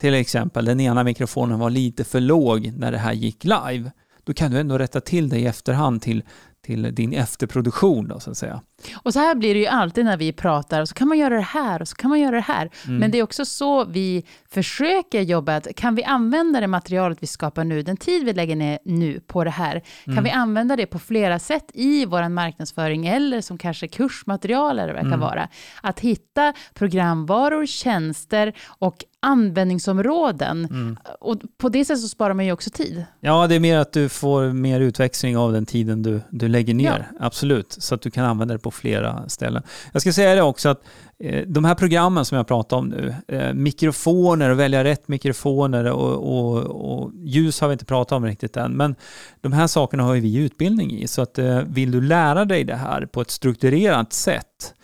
till 0.00 0.14
exempel 0.14 0.64
den 0.64 0.80
ena 0.80 1.04
mikrofonen 1.04 1.58
var 1.58 1.70
lite 1.70 2.04
för 2.04 2.20
låg 2.20 2.72
när 2.76 2.92
det 2.92 2.98
här 2.98 3.12
gick 3.12 3.44
live, 3.44 3.90
då 4.24 4.34
kan 4.34 4.50
du 4.50 4.58
ändå 4.58 4.78
rätta 4.78 5.00
till 5.00 5.28
det 5.28 5.38
i 5.38 5.46
efterhand 5.46 6.02
till, 6.02 6.22
till 6.64 6.94
din 6.94 7.12
efterproduktion 7.12 8.08
då, 8.08 8.20
så 8.20 8.30
att 8.30 8.36
säga. 8.36 8.60
Och 9.02 9.12
så 9.12 9.18
här 9.18 9.34
blir 9.34 9.54
det 9.54 9.60
ju 9.60 9.66
alltid 9.66 10.04
när 10.04 10.16
vi 10.16 10.32
pratar, 10.32 10.80
och 10.80 10.88
så 10.88 10.94
kan 10.94 11.08
man 11.08 11.18
göra 11.18 11.34
det 11.34 11.40
här 11.40 11.82
och 11.82 11.88
så 11.88 11.96
kan 11.96 12.10
man 12.10 12.20
göra 12.20 12.36
det 12.36 12.40
här. 12.40 12.70
Mm. 12.86 12.98
Men 12.98 13.10
det 13.10 13.18
är 13.18 13.22
också 13.22 13.44
så 13.44 13.84
vi 13.84 14.24
försöker 14.50 15.20
jobba, 15.20 15.56
att 15.56 15.76
kan 15.76 15.94
vi 15.94 16.04
använda 16.04 16.60
det 16.60 16.66
materialet 16.66 17.18
vi 17.20 17.26
skapar 17.26 17.64
nu, 17.64 17.82
den 17.82 17.96
tid 17.96 18.24
vi 18.24 18.32
lägger 18.32 18.56
ner 18.56 18.78
nu 18.84 19.20
på 19.20 19.44
det 19.44 19.50
här, 19.50 19.82
kan 20.04 20.12
mm. 20.12 20.24
vi 20.24 20.30
använda 20.30 20.76
det 20.76 20.86
på 20.86 20.98
flera 20.98 21.38
sätt 21.38 21.70
i 21.74 22.06
vår 22.06 22.28
marknadsföring 22.28 23.06
eller 23.06 23.40
som 23.40 23.58
kanske 23.58 23.88
kursmaterial 23.88 24.78
eller 24.78 24.94
vad 24.94 25.02
det 25.02 25.08
mm. 25.08 25.12
kan 25.12 25.20
vara. 25.20 25.48
Att 25.82 26.00
hitta 26.00 26.52
programvaror, 26.74 27.66
tjänster 27.66 28.52
och 28.78 29.04
användningsområden. 29.26 30.64
Mm. 30.64 30.96
Och 31.20 31.38
på 31.58 31.68
det 31.68 31.84
sättet 31.84 32.00
så 32.00 32.08
sparar 32.08 32.34
man 32.34 32.46
ju 32.46 32.52
också 32.52 32.70
tid. 32.70 33.04
Ja, 33.20 33.46
det 33.46 33.54
är 33.54 33.60
mer 33.60 33.78
att 33.78 33.92
du 33.92 34.08
får 34.08 34.52
mer 34.52 34.80
utväxling 34.80 35.36
av 35.36 35.52
den 35.52 35.66
tiden 35.66 36.02
du, 36.02 36.20
du 36.30 36.48
lägger 36.48 36.74
ner. 36.74 37.08
Ja. 37.12 37.26
Absolut, 37.26 37.72
så 37.72 37.94
att 37.94 38.02
du 38.02 38.10
kan 38.10 38.24
använda 38.24 38.54
det 38.54 38.60
på 38.60 38.70
flera 38.70 39.28
ställen. 39.28 39.62
Jag 39.92 40.02
ska 40.02 40.12
säga 40.12 40.34
det 40.34 40.42
också 40.42 40.68
att 40.68 40.82
eh, 41.18 41.46
de 41.46 41.64
här 41.64 41.74
programmen 41.74 42.24
som 42.24 42.36
jag 42.36 42.46
pratar 42.46 42.76
om 42.76 42.88
nu, 42.88 43.14
eh, 43.28 43.54
mikrofoner 43.54 44.50
och 44.50 44.58
välja 44.58 44.84
rätt 44.84 45.08
mikrofoner 45.08 45.84
och, 45.84 46.38
och, 46.38 46.58
och, 46.64 47.10
ljus 47.14 47.60
har 47.60 47.68
vi 47.68 47.72
inte 47.72 47.84
pratat 47.84 48.16
om 48.16 48.24
riktigt 48.26 48.56
än, 48.56 48.72
men 48.72 48.94
de 49.40 49.52
här 49.52 49.66
sakerna 49.66 50.02
har 50.02 50.14
ju 50.14 50.20
vi 50.20 50.36
utbildning 50.36 50.92
i. 50.92 51.06
Så 51.06 51.22
att 51.22 51.38
eh, 51.38 51.60
vill 51.66 51.90
du 51.90 52.00
lära 52.00 52.44
dig 52.44 52.64
det 52.64 52.76
här 52.76 53.06
på 53.06 53.20
ett 53.20 53.30
strukturerat 53.30 54.12
sätt, 54.12 54.74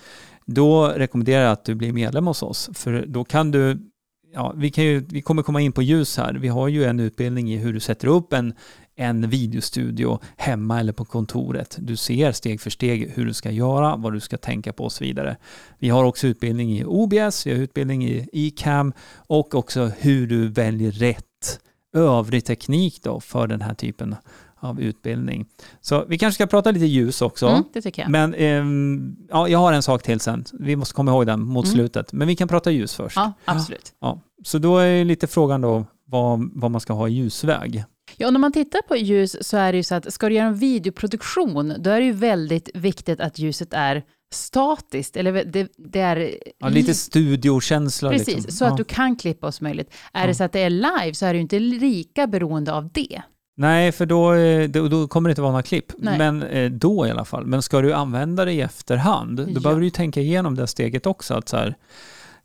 då 0.46 0.86
rekommenderar 0.88 1.42
jag 1.42 1.52
att 1.52 1.64
du 1.64 1.74
blir 1.74 1.92
medlem 1.92 2.26
hos 2.26 2.42
oss, 2.42 2.70
för 2.74 3.04
då 3.06 3.24
kan 3.24 3.50
du 3.50 3.91
ja, 4.34 4.52
vi, 4.56 4.70
kan 4.70 4.84
ju, 4.84 5.06
vi 5.08 5.22
kommer 5.22 5.42
komma 5.42 5.60
in 5.60 5.72
på 5.72 5.82
ljus 5.82 6.16
här. 6.16 6.34
Vi 6.34 6.48
har 6.48 6.68
ju 6.68 6.84
en 6.84 7.00
utbildning 7.00 7.52
i 7.52 7.56
hur 7.56 7.72
du 7.72 7.80
sätter 7.80 8.08
upp 8.08 8.32
en, 8.32 8.54
en 8.96 9.28
videostudio 9.28 10.20
hemma 10.36 10.80
eller 10.80 10.92
på 10.92 11.04
kontoret. 11.04 11.76
Du 11.80 11.96
ser 11.96 12.32
steg 12.32 12.60
för 12.60 12.70
steg 12.70 13.10
hur 13.14 13.26
du 13.26 13.34
ska 13.34 13.50
göra, 13.50 13.96
vad 13.96 14.12
du 14.12 14.20
ska 14.20 14.38
tänka 14.38 14.72
på 14.72 14.84
och 14.84 14.92
så 14.92 15.04
vidare. 15.04 15.36
Vi 15.78 15.88
har 15.88 16.04
också 16.04 16.26
utbildning 16.26 16.78
i 16.78 16.84
OBS, 16.84 17.46
vi 17.46 17.52
har 17.52 17.58
utbildning 17.58 18.04
i 18.08 18.28
eCam 18.32 18.92
och 19.16 19.54
också 19.54 19.90
hur 19.98 20.26
du 20.26 20.48
väljer 20.48 20.90
rätt 20.90 21.24
övrig 21.94 22.44
teknik 22.44 23.02
då 23.02 23.20
för 23.20 23.46
den 23.46 23.60
här 23.60 23.74
typen 23.74 24.16
av 24.62 24.80
utbildning. 24.80 25.46
Så 25.80 26.04
vi 26.08 26.18
kanske 26.18 26.34
ska 26.34 26.46
prata 26.46 26.70
lite 26.70 26.86
ljus 26.86 27.22
också. 27.22 27.46
Mm, 27.46 27.64
det 27.72 27.82
tycker 27.82 28.02
jag. 28.02 28.10
Men 28.10 28.34
eh, 28.34 28.64
ja, 29.30 29.48
jag 29.48 29.58
har 29.58 29.72
en 29.72 29.82
sak 29.82 30.02
till 30.02 30.20
sen. 30.20 30.44
Vi 30.52 30.76
måste 30.76 30.94
komma 30.94 31.10
ihåg 31.10 31.26
den 31.26 31.40
mot 31.40 31.64
mm. 31.64 31.74
slutet. 31.74 32.12
Men 32.12 32.28
vi 32.28 32.36
kan 32.36 32.48
prata 32.48 32.70
ljus 32.70 32.94
först. 32.94 33.16
Ja, 33.16 33.32
absolut. 33.44 33.92
Ja. 34.00 34.20
Så 34.44 34.58
då 34.58 34.78
är 34.78 35.04
lite 35.04 35.26
frågan 35.26 35.60
då 35.60 35.84
vad, 36.06 36.50
vad 36.54 36.70
man 36.70 36.80
ska 36.80 36.92
ha 36.92 37.08
i 37.08 37.12
ljusväg. 37.12 37.84
Ja, 38.16 38.30
när 38.30 38.38
man 38.38 38.52
tittar 38.52 38.82
på 38.82 38.96
ljus 38.96 39.48
så 39.48 39.56
är 39.56 39.72
det 39.72 39.76
ju 39.76 39.82
så 39.82 39.94
att 39.94 40.12
ska 40.12 40.28
du 40.28 40.34
göra 40.34 40.46
en 40.46 40.56
videoproduktion, 40.58 41.74
då 41.78 41.90
är 41.90 42.00
det 42.00 42.06
ju 42.06 42.12
väldigt 42.12 42.68
viktigt 42.74 43.20
att 43.20 43.38
ljuset 43.38 43.72
är 43.72 44.02
statiskt, 44.34 45.16
eller 45.16 45.44
det, 45.44 45.68
det 45.76 46.00
är... 46.00 46.34
Ja, 46.58 46.68
lite 46.68 46.94
studiokänsla. 46.94 48.10
Precis, 48.10 48.34
liksom. 48.34 48.52
så 48.52 48.64
att 48.64 48.76
du 48.76 48.84
kan 48.84 49.16
klippa 49.16 49.46
oss 49.46 49.60
möjligt. 49.60 49.94
Är 50.12 50.20
ja. 50.20 50.26
det 50.26 50.34
så 50.34 50.44
att 50.44 50.52
det 50.52 50.60
är 50.60 50.70
live 50.70 51.14
så 51.14 51.26
är 51.26 51.34
du 51.34 51.40
inte 51.40 51.58
lika 51.58 52.26
beroende 52.26 52.72
av 52.72 52.92
det. 52.92 53.22
Nej, 53.54 53.92
för 53.92 54.06
då, 54.06 54.34
eh, 54.34 54.68
då, 54.68 54.88
då 54.88 55.08
kommer 55.08 55.28
det 55.28 55.32
inte 55.32 55.42
vara 55.42 55.52
några 55.52 55.62
klipp. 55.62 55.92
Nej. 55.98 56.18
Men 56.18 56.42
eh, 56.42 56.70
då 56.70 57.06
i 57.06 57.10
alla 57.10 57.24
fall. 57.24 57.46
Men 57.46 57.62
ska 57.62 57.80
du 57.80 57.92
använda 57.92 58.44
det 58.44 58.52
i 58.52 58.60
efterhand, 58.60 59.36
då 59.36 59.44
ja. 59.48 59.60
behöver 59.60 59.80
du 59.80 59.86
ju 59.86 59.90
tänka 59.90 60.20
igenom 60.20 60.54
det 60.54 60.66
steget 60.66 61.06
också. 61.06 61.34
Att 61.34 61.48
så 61.48 61.56
här, 61.56 61.74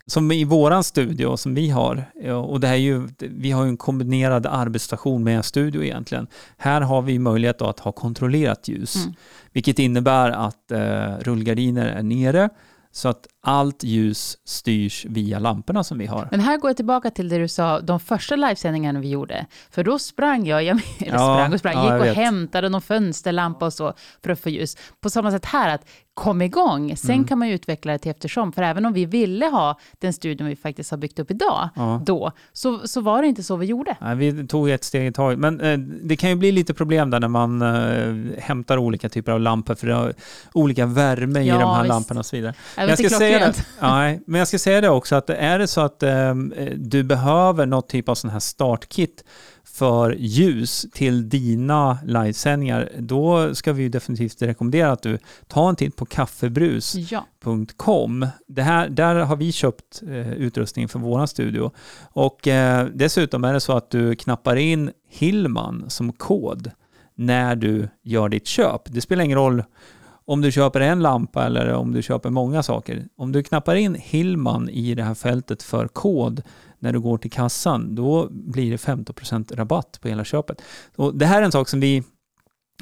som 0.05 0.31
i 0.31 0.43
våran 0.43 0.83
studio 0.83 1.37
som 1.37 1.55
vi 1.55 1.69
har, 1.69 2.03
och 2.31 2.59
det 2.59 2.67
här 2.67 2.73
är 2.73 2.79
ju, 2.79 3.07
vi 3.19 3.51
har 3.51 3.63
ju 3.63 3.69
en 3.69 3.77
kombinerad 3.77 4.45
arbetsstation 4.45 5.23
med 5.23 5.37
en 5.37 5.43
studio 5.43 5.83
egentligen. 5.83 6.27
Här 6.57 6.81
har 6.81 7.01
vi 7.01 7.19
möjlighet 7.19 7.61
att 7.61 7.79
ha 7.79 7.91
kontrollerat 7.91 8.67
ljus, 8.67 8.95
mm. 8.95 9.13
vilket 9.51 9.79
innebär 9.79 10.31
att 10.31 10.71
eh, 10.71 11.17
rullgardiner 11.19 11.85
är 11.85 12.03
nere, 12.03 12.49
så 12.91 13.09
att 13.09 13.27
allt 13.47 13.83
ljus 13.83 14.37
styrs 14.45 15.05
via 15.05 15.39
lamporna 15.39 15.83
som 15.83 15.97
vi 15.97 16.05
har. 16.05 16.27
Men 16.31 16.39
här 16.39 16.57
går 16.57 16.69
jag 16.69 16.75
tillbaka 16.77 17.11
till 17.11 17.29
det 17.29 17.37
du 17.37 17.47
sa, 17.47 17.81
de 17.81 17.99
första 17.99 18.35
livesändningarna 18.35 18.99
vi 18.99 19.09
gjorde. 19.09 19.45
För 19.69 19.83
då 19.83 19.99
sprang 19.99 20.45
jag, 20.45 20.63
jag 20.63 20.81
eller 20.99 21.17
sprang 21.17 21.53
och 21.53 21.59
sprang, 21.59 21.73
ja, 21.73 21.83
gick 21.83 22.01
och 22.01 22.07
vet. 22.07 22.15
hämtade 22.15 22.69
någon 22.69 22.81
fönsterlampa 22.81 23.65
och 23.65 23.73
så 23.73 23.93
för 24.23 24.29
att 24.29 24.39
få 24.39 24.49
ljus. 24.49 24.77
På 25.01 25.09
samma 25.09 25.31
sätt 25.31 25.45
här, 25.45 25.75
att 25.75 25.85
kom 26.17 26.41
igång. 26.41 26.97
Sen 26.97 27.15
mm. 27.15 27.27
kan 27.27 27.39
man 27.39 27.47
ju 27.47 27.53
utveckla 27.53 27.91
det 27.91 27.97
till 27.97 28.11
eftersom. 28.11 28.51
För 28.51 28.61
även 28.61 28.85
om 28.85 28.93
vi 28.93 29.05
ville 29.05 29.45
ha 29.45 29.79
den 29.99 30.13
studion 30.13 30.47
vi 30.47 30.55
faktiskt 30.55 30.91
har 30.91 30.97
byggt 30.97 31.19
upp 31.19 31.31
idag, 31.31 31.69
ja. 31.75 32.01
då, 32.05 32.31
så, 32.53 32.87
så 32.87 33.01
var 33.01 33.21
det 33.21 33.27
inte 33.27 33.43
så 33.43 33.55
vi 33.55 33.65
gjorde. 33.65 33.95
Nej, 34.01 34.15
vi 34.15 34.47
tog 34.47 34.69
ett 34.69 34.83
steg 34.83 35.07
i 35.07 35.11
taget. 35.11 35.39
Men 35.39 35.61
eh, 35.61 35.77
det 35.79 36.15
kan 36.15 36.29
ju 36.29 36.35
bli 36.35 36.51
lite 36.51 36.73
problem 36.73 37.09
där 37.09 37.19
när 37.19 37.27
man 37.27 37.61
eh, 37.61 38.39
hämtar 38.41 38.77
olika 38.77 39.09
typer 39.09 39.31
av 39.31 39.39
lampor, 39.39 39.75
för 39.75 39.87
det 39.87 39.93
har 39.93 40.13
olika 40.53 40.85
värme 40.85 41.41
ja, 41.41 41.55
i 41.55 41.59
de 41.59 41.69
här 41.69 41.83
visst. 41.83 41.89
lamporna 41.89 42.19
och 42.19 42.25
så 42.25 42.35
vidare. 42.35 42.53
Jag, 42.77 42.89
jag 42.89 42.97
ska 42.97 43.09
säga 43.09 43.36
det, 43.39 43.65
nej, 43.81 44.21
men 44.25 44.39
jag 44.39 44.47
ska 44.47 44.59
säga 44.59 44.81
det 44.81 44.89
också, 44.89 45.15
att 45.15 45.29
är 45.29 45.59
det 45.59 45.67
så 45.67 45.81
att 45.81 46.03
eh, 46.03 46.35
du 46.75 47.03
behöver 47.03 47.65
något 47.65 47.89
typ 47.89 48.09
av 48.09 48.15
sån 48.15 48.29
här 48.29 48.39
startkit 48.39 49.23
för 49.77 50.15
ljus 50.19 50.85
till 50.93 51.29
dina 51.29 51.97
livesändningar, 52.05 52.89
då 52.97 53.55
ska 53.55 53.73
vi 53.73 53.89
definitivt 53.89 54.41
rekommendera 54.41 54.91
att 54.91 55.01
du 55.01 55.17
tar 55.47 55.69
en 55.69 55.75
titt 55.75 55.95
på 55.95 56.05
kaffebrus.com. 56.05 58.27
Ja. 58.47 58.87
där 58.89 59.15
har 59.15 59.35
vi 59.35 59.51
köpt 59.51 60.01
eh, 60.07 60.33
utrustning 60.33 60.87
för 60.87 60.99
vår 60.99 61.25
studio. 61.25 61.71
Och 62.01 62.47
eh, 62.47 62.87
dessutom 62.93 63.43
är 63.43 63.53
det 63.53 63.59
så 63.59 63.77
att 63.77 63.89
du 63.89 64.15
knappar 64.15 64.55
in 64.55 64.91
Hillman 65.09 65.85
som 65.87 66.13
kod 66.13 66.71
när 67.15 67.55
du 67.55 67.89
gör 68.03 68.29
ditt 68.29 68.47
köp. 68.47 68.81
Det 68.85 69.01
spelar 69.01 69.23
ingen 69.23 69.37
roll 69.37 69.63
om 70.27 70.41
du 70.41 70.51
köper 70.51 70.79
en 70.79 70.99
lampa 70.99 71.45
eller 71.45 71.73
om 71.73 71.93
du 71.93 72.01
köper 72.01 72.29
många 72.29 72.63
saker. 72.63 73.07
Om 73.17 73.31
du 73.31 73.43
knappar 73.43 73.75
in 73.75 73.95
Hillman 73.95 74.69
i 74.69 74.95
det 74.95 75.03
här 75.03 75.13
fältet 75.13 75.63
för 75.63 75.87
kod 75.87 76.41
när 76.79 76.93
du 76.93 76.99
går 76.99 77.17
till 77.17 77.31
kassan, 77.31 77.95
då 77.95 78.27
blir 78.31 78.71
det 78.71 78.77
15% 78.77 79.55
rabatt 79.55 79.99
på 80.01 80.07
hela 80.07 80.23
köpet. 80.23 80.61
Och 80.95 81.15
det 81.15 81.25
här 81.25 81.41
är 81.41 81.45
en 81.45 81.51
sak 81.51 81.69
som 81.69 81.79
vi 81.79 82.03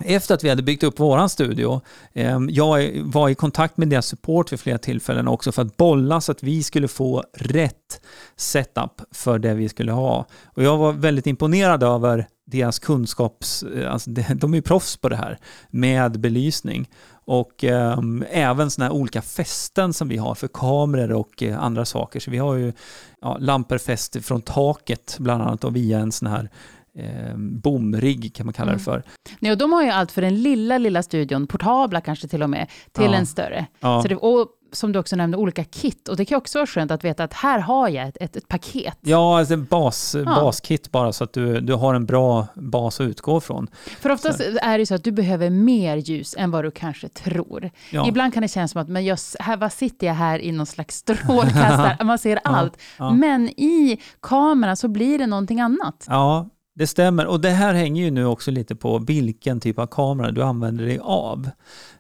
efter 0.04 0.36
att 0.36 0.44
vi 0.44 0.50
hade 0.50 0.64
byggt 0.64 0.84
upp 0.84 1.00
våran 1.00 1.30
studio, 1.30 1.82
eh, 2.14 2.40
jag 2.50 3.02
var 3.04 3.30
i 3.30 3.36
kontakt 3.36 3.78
med 3.78 3.88
deras 3.88 4.08
support 4.08 4.52
vid 4.52 4.60
flera 4.60 4.78
tillfällen 4.78 5.28
också 5.28 5.52
för 5.52 5.62
att 5.62 5.78
bolla 5.78 6.22
så 6.22 6.32
att 6.32 6.44
vi 6.44 6.64
skulle 6.64 6.88
få 6.88 7.24
rätt 7.34 8.02
setup 8.36 9.02
för 9.12 9.40
det 9.40 9.54
vi 9.54 9.70
skulle 9.70 9.92
ha. 9.92 10.26
Och 10.46 10.64
jag 10.64 10.78
var 10.78 10.94
väldigt 10.94 11.28
imponerad 11.28 11.84
över 11.84 12.28
deras 12.46 12.80
kunskaps, 12.80 13.64
eh, 13.64 13.92
alltså 13.94 14.10
de 14.10 14.54
är 14.54 14.58
ju 14.58 14.62
proffs 14.62 14.98
på 14.98 15.10
det 15.10 15.16
här 15.16 15.38
med 15.70 16.20
belysning. 16.20 16.90
Och 17.28 17.64
eh, 17.64 18.00
även 18.30 18.72
sådana 18.72 18.94
här 18.94 19.00
olika 19.00 19.22
fästen 19.22 19.94
som 19.94 20.08
vi 20.08 20.18
har 20.18 20.36
för 20.36 20.48
kameror 20.48 21.12
och 21.12 21.44
eh, 21.44 21.60
andra 21.64 21.86
saker. 21.86 22.20
Så 22.20 22.32
vi 22.32 22.38
har 22.38 22.56
ju 22.56 22.74
ja, 23.22 23.38
lampor 23.40 23.78
fäst 23.78 24.26
från 24.26 24.42
taket 24.42 25.16
bland 25.20 25.44
annat 25.44 25.64
och 25.64 25.76
via 25.76 26.00
en 26.00 26.12
sån 26.12 26.28
här 26.28 26.50
eh, 26.98 27.38
bomrigg 27.38 28.34
kan 28.36 28.46
man 28.46 28.54
kalla 28.54 28.72
det 28.72 28.74
Mm. 28.74 28.84
för. 28.84 29.04
Nej, 29.40 29.52
och 29.52 29.58
de 29.58 29.74
har 29.74 29.84
ju 29.84 29.90
allt 29.90 30.12
för 30.12 30.22
den 30.22 30.42
lilla, 30.42 30.78
lilla 30.78 31.04
studion, 31.04 31.48
portabla 31.48 32.02
kanske 32.02 32.28
till 32.28 32.44
och 32.44 32.50
med, 32.50 32.70
till 32.92 33.04
Ja. 33.06 33.14
en 33.16 33.26
större. 33.26 33.66
Ja. 33.80 34.02
Så 34.02 34.08
det, 34.08 34.16
och 34.16 34.48
som 34.76 34.92
du 34.92 35.00
också 35.00 35.16
nämnde, 35.16 35.38
olika 35.38 35.64
kit. 35.64 36.10
Och 36.10 36.18
det 36.18 36.26
kan 36.26 36.38
också 36.38 36.58
vara 36.58 36.68
skönt 36.68 36.92
att 36.92 37.04
veta 37.04 37.24
att 37.24 37.34
här 37.34 37.60
har 37.60 37.90
jag 37.90 38.08
ett, 38.08 38.18
ett, 38.20 38.36
ett 38.36 38.48
paket. 38.48 38.98
Ja, 39.02 39.40
alltså 39.40 39.54
en 39.54 39.66
bas, 39.66 40.16
baskit 40.26 40.92
bara 40.92 41.14
så 41.14 41.24
att 41.24 41.34
du, 41.34 41.62
du 41.62 41.74
har 41.74 41.94
en 41.94 42.06
bra 42.06 42.48
bas 42.56 43.00
att 43.00 43.08
utgå 43.08 43.42
från. 43.42 43.68
För 44.00 44.10
oftast 44.10 44.42
är 44.62 44.78
det 44.78 44.86
så 44.86 44.96
att 44.96 45.04
du 45.04 45.12
behöver 45.12 45.50
mer 45.50 45.98
ljus 45.98 46.36
än 46.38 46.52
vad 46.52 46.64
du 46.64 46.72
kanske 46.72 47.10
tror. 47.10 47.72
Ja. 47.92 48.08
Ibland 48.08 48.34
kan 48.34 48.42
det 48.42 48.48
kännas 48.48 48.72
som 48.72 48.82
att 48.82 48.90
men 48.90 49.06
jag, 49.06 49.18
här, 49.40 49.58
vad 49.58 49.74
sitter 49.74 50.08
jag 50.08 50.14
här 50.14 50.40
i 50.40 50.52
någon 50.52 50.66
slags 50.66 50.96
strålkastare, 50.96 51.98
man 52.04 52.20
ser 52.20 52.40
allt. 52.44 52.78
ja. 52.98 53.12
Men 53.12 53.50
i 53.50 54.02
kameran 54.22 54.78
så 54.78 54.88
blir 54.88 55.20
det 55.20 55.28
någonting 55.28 55.60
annat. 55.60 56.06
Ja, 56.08 56.50
det 56.76 56.88
stämmer. 56.88 57.26
Och 57.26 57.42
det 57.42 57.50
här 57.50 57.74
hänger 57.74 58.04
ju 58.04 58.12
nu 58.12 58.26
också 58.26 58.52
lite 58.52 58.76
på 58.76 58.98
vilken 59.00 59.60
typ 59.60 59.80
av 59.80 59.88
kamera 59.88 60.32
du 60.32 60.44
använder 60.44 60.86
dig 60.86 61.00
av. 61.02 61.50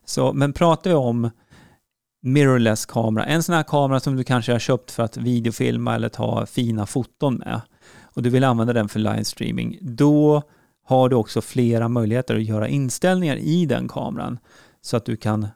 Så, 0.06 0.34
men 0.34 0.54
pratar 0.54 0.90
vi 0.90 0.96
om 0.96 1.30
mirrorless 2.26 2.86
kamera, 2.86 3.26
en 3.26 3.44
sån 3.44 3.56
här 3.56 3.64
kamera 3.64 4.00
som 4.00 4.16
du 4.16 4.24
kanske 4.24 4.52
har 4.52 4.60
köpt 4.60 4.92
för 4.92 5.04
att 5.04 5.18
videofilma 5.18 5.96
eller 5.96 6.10
ta 6.10 6.46
fina 6.46 6.86
foton 6.86 7.36
med. 7.36 7.62
Och 8.04 8.24
du 8.24 8.30
vill 8.30 8.44
använda 8.44 8.74
den 8.74 8.90
för 8.90 9.00
livestreaming, 9.00 9.78
då 9.82 10.44
har 10.86 11.10
du 11.10 11.16
också 11.16 11.42
flera 11.42 11.90
möjligheter 11.90 12.36
att 12.36 12.44
göra 12.44 12.68
inställningar 12.68 13.36
i 13.36 13.66
den 13.66 13.88
kameran. 13.88 14.40
Så 14.82 14.98
att 14.98 15.06
du 15.06 15.18
kan 15.18 15.48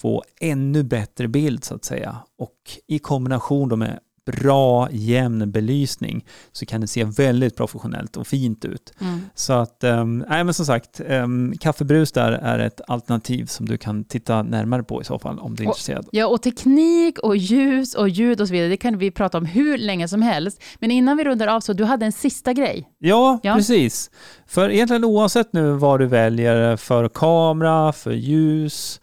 få 0.00 0.24
ännu 0.40 0.82
bättre 0.82 1.28
bild 1.28 1.64
så 1.64 1.74
att 1.74 1.84
säga. 1.84 2.16
Och 2.38 2.56
i 2.86 2.98
kombination 2.98 3.68
då 3.68 3.76
med 3.76 3.98
bra 4.26 4.88
jämn 4.90 5.50
belysning 5.52 6.24
så 6.52 6.66
kan 6.66 6.80
det 6.80 6.86
se 6.86 7.04
väldigt 7.04 7.56
professionellt 7.56 8.16
och 8.16 8.26
fint 8.26 8.64
ut. 8.64 8.92
Mm. 9.00 9.20
Så 9.34 9.52
att, 9.52 9.84
um, 9.84 10.24
nej 10.28 10.44
men 10.44 10.54
som 10.54 10.66
sagt, 10.66 11.00
um, 11.08 11.54
kaffebrus 11.60 12.12
där 12.12 12.32
är 12.32 12.58
ett 12.58 12.80
alternativ 12.88 13.46
som 13.46 13.66
du 13.66 13.78
kan 13.78 14.04
titta 14.04 14.42
närmare 14.42 14.82
på 14.82 15.00
i 15.02 15.04
så 15.04 15.18
fall 15.18 15.38
om 15.38 15.54
du 15.54 15.62
är 15.62 15.66
Och- 15.68 15.70
intresserad. 15.70 16.08
Ja, 16.12 16.26
och 16.26 16.42
teknik 16.42 17.18
och 17.18 17.36
ljus 17.36 17.94
och 17.94 18.08
ljud 18.08 18.40
och 18.40 18.48
så 18.48 18.52
vidare, 18.52 18.68
det 18.68 18.76
kan 18.76 18.98
vi 18.98 19.10
prata 19.10 19.38
om 19.38 19.44
hur 19.46 19.78
länge 19.78 20.08
som 20.08 20.22
helst. 20.22 20.62
Men 20.78 20.90
innan 20.90 21.16
vi 21.16 21.24
rundar 21.24 21.46
av 21.46 21.60
så, 21.60 21.72
du 21.72 21.84
hade 21.84 22.06
en 22.06 22.12
sista 22.12 22.52
grej. 22.52 22.88
Ja, 22.98 23.40
Ja. 23.42 23.54
precis. 23.54 24.10
För 24.46 24.70
egentligen 24.70 25.04
oavsett 25.04 25.52
nu 25.52 25.70
vad 25.72 26.00
du 26.00 26.06
väljer 26.06 26.76
för 26.76 27.08
kamera, 27.08 27.92
för 27.92 28.12
ljus, 28.12 29.00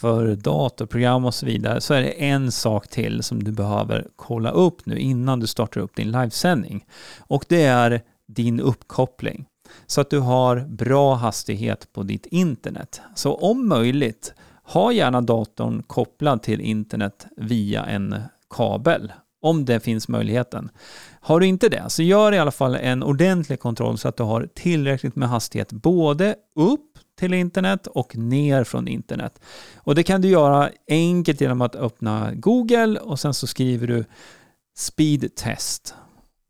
för 0.00 0.36
datorprogram 0.36 1.24
och 1.24 1.34
så 1.34 1.46
vidare 1.46 1.80
så 1.80 1.94
är 1.94 2.02
det 2.02 2.24
en 2.24 2.52
sak 2.52 2.88
till 2.88 3.22
som 3.22 3.42
du 3.42 3.52
behöver 3.52 4.06
kolla 4.16 4.50
upp 4.50 4.86
nu 4.86 4.98
innan 4.98 5.40
du 5.40 5.46
startar 5.46 5.80
upp 5.80 5.96
din 5.96 6.10
livesändning. 6.10 6.84
Och 7.18 7.44
det 7.48 7.62
är 7.62 8.02
din 8.26 8.60
uppkoppling. 8.60 9.46
Så 9.86 10.00
att 10.00 10.10
du 10.10 10.18
har 10.18 10.60
bra 10.60 11.14
hastighet 11.14 11.92
på 11.92 12.02
ditt 12.02 12.26
internet. 12.26 13.00
Så 13.14 13.34
om 13.34 13.68
möjligt, 13.68 14.34
ha 14.62 14.92
gärna 14.92 15.20
datorn 15.20 15.82
kopplad 15.82 16.42
till 16.42 16.60
internet 16.60 17.26
via 17.36 17.84
en 17.84 18.16
kabel. 18.50 19.12
Om 19.42 19.64
det 19.64 19.80
finns 19.80 20.08
möjligheten. 20.08 20.70
Har 21.26 21.40
du 21.40 21.46
inte 21.46 21.68
det, 21.68 21.84
så 21.88 22.02
gör 22.02 22.32
i 22.32 22.38
alla 22.38 22.50
fall 22.50 22.74
en 22.74 23.02
ordentlig 23.02 23.60
kontroll 23.60 23.98
så 23.98 24.08
att 24.08 24.16
du 24.16 24.22
har 24.22 24.48
tillräckligt 24.54 25.16
med 25.16 25.28
hastighet 25.28 25.72
både 25.72 26.34
upp 26.54 26.98
till 27.18 27.34
internet 27.34 27.86
och 27.86 28.16
ner 28.16 28.64
från 28.64 28.88
internet. 28.88 29.40
Och 29.76 29.94
det 29.94 30.02
kan 30.02 30.20
du 30.20 30.28
göra 30.28 30.70
enkelt 30.88 31.40
genom 31.40 31.60
att 31.60 31.74
öppna 31.74 32.30
Google 32.34 33.00
och 33.00 33.20
sen 33.20 33.34
så 33.34 33.46
skriver 33.46 33.86
du 33.86 34.04
speedtest. 34.76 35.94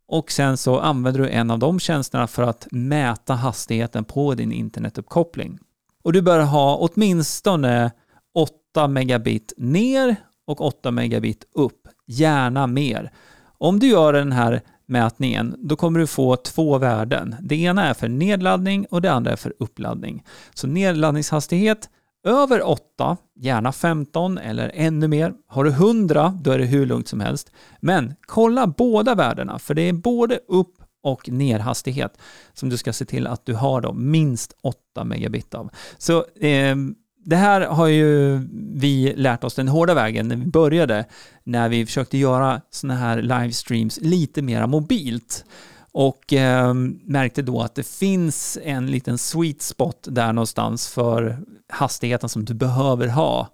Och 0.08 0.32
sen 0.32 0.56
så 0.56 0.80
använder 0.80 1.20
du 1.20 1.28
en 1.28 1.50
av 1.50 1.58
de 1.58 1.80
tjänsterna 1.80 2.26
för 2.26 2.42
att 2.42 2.66
mäta 2.70 3.34
hastigheten 3.34 4.04
på 4.04 4.34
din 4.34 4.52
internetuppkoppling. 4.52 5.58
Och 6.04 6.12
du 6.12 6.22
bör 6.22 6.40
ha 6.40 6.76
åtminstone 6.76 7.90
8 8.34 8.88
megabit 8.88 9.52
ner 9.56 10.16
och 10.46 10.60
8 10.60 10.90
megabit 10.90 11.44
upp, 11.54 11.88
gärna 12.06 12.66
mer. 12.66 13.12
Om 13.58 13.78
du 13.78 13.86
gör 13.86 14.12
den 14.12 14.32
här 14.32 14.60
mätningen, 14.86 15.56
då 15.58 15.76
kommer 15.76 16.00
du 16.00 16.06
få 16.06 16.36
två 16.36 16.78
värden. 16.78 17.36
Det 17.40 17.56
ena 17.56 17.88
är 17.88 17.94
för 17.94 18.08
nedladdning 18.08 18.86
och 18.90 19.02
det 19.02 19.12
andra 19.12 19.32
är 19.32 19.36
för 19.36 19.54
uppladdning. 19.58 20.24
Så 20.54 20.66
nedladdningshastighet 20.66 21.88
över 22.26 22.68
8, 22.68 23.16
gärna 23.40 23.72
15 23.72 24.38
eller 24.38 24.70
ännu 24.74 25.08
mer. 25.08 25.32
Har 25.46 25.64
du 25.64 25.70
100, 25.70 26.38
då 26.42 26.50
är 26.50 26.58
det 26.58 26.64
hur 26.64 26.86
lugnt 26.86 27.08
som 27.08 27.20
helst. 27.20 27.52
Men 27.80 28.14
kolla 28.20 28.66
båda 28.66 29.14
värdena, 29.14 29.58
för 29.58 29.74
det 29.74 29.82
är 29.82 29.92
både 29.92 30.38
upp 30.48 30.74
och 31.02 31.28
nerhastighet 31.28 32.18
som 32.52 32.68
du 32.68 32.76
ska 32.76 32.92
se 32.92 33.04
till 33.04 33.26
att 33.26 33.46
du 33.46 33.54
har 33.54 33.80
då 33.80 33.92
minst 33.92 34.52
8 34.62 35.04
megabit 35.04 35.54
av. 35.54 35.70
Så 35.98 36.24
eh, 36.40 36.76
det 37.26 37.36
här 37.36 37.60
har 37.60 37.86
ju 37.86 38.40
vi 38.74 39.14
lärt 39.16 39.44
oss 39.44 39.54
den 39.54 39.68
hårda 39.68 39.94
vägen 39.94 40.28
när 40.28 40.36
vi 40.36 40.46
började, 40.46 41.04
när 41.44 41.68
vi 41.68 41.86
försökte 41.86 42.18
göra 42.18 42.60
sådana 42.70 43.00
här 43.00 43.22
livestreams 43.22 43.98
lite 44.02 44.42
mera 44.42 44.66
mobilt. 44.66 45.44
Och 45.92 46.32
eh, 46.32 46.74
märkte 47.04 47.42
då 47.42 47.60
att 47.60 47.74
det 47.74 47.86
finns 47.86 48.58
en 48.62 48.86
liten 48.86 49.18
sweet 49.18 49.62
spot 49.62 50.06
där 50.10 50.32
någonstans 50.32 50.88
för 50.88 51.38
hastigheten 51.68 52.28
som 52.28 52.44
du 52.44 52.54
behöver 52.54 53.08
ha 53.08 53.48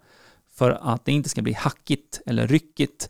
för 0.55 0.71
att 0.81 1.05
det 1.05 1.11
inte 1.11 1.29
ska 1.29 1.41
bli 1.41 1.53
hackigt 1.53 2.21
eller 2.25 2.47
ryckigt. 2.47 3.09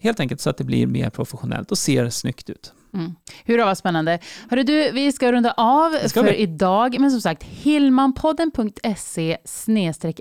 Helt 0.00 0.20
enkelt 0.20 0.40
så 0.40 0.50
att 0.50 0.56
det 0.56 0.64
blir 0.64 0.86
mer 0.86 1.10
professionellt 1.10 1.70
och 1.70 1.78
ser 1.78 2.10
snyggt 2.10 2.50
ut. 2.50 2.72
Mm. 2.94 3.14
Hurra 3.44 3.64
vad 3.64 3.78
spännande. 3.78 4.18
Hörru 4.50 4.62
du, 4.62 4.90
vi 4.90 5.12
ska 5.12 5.32
runda 5.32 5.54
av 5.56 5.90
ska 6.08 6.22
för 6.22 6.30
vi. 6.30 6.36
idag. 6.36 7.00
Men 7.00 7.10
som 7.10 7.20
sagt, 7.20 7.42
hillmanpodden.se 7.42 9.36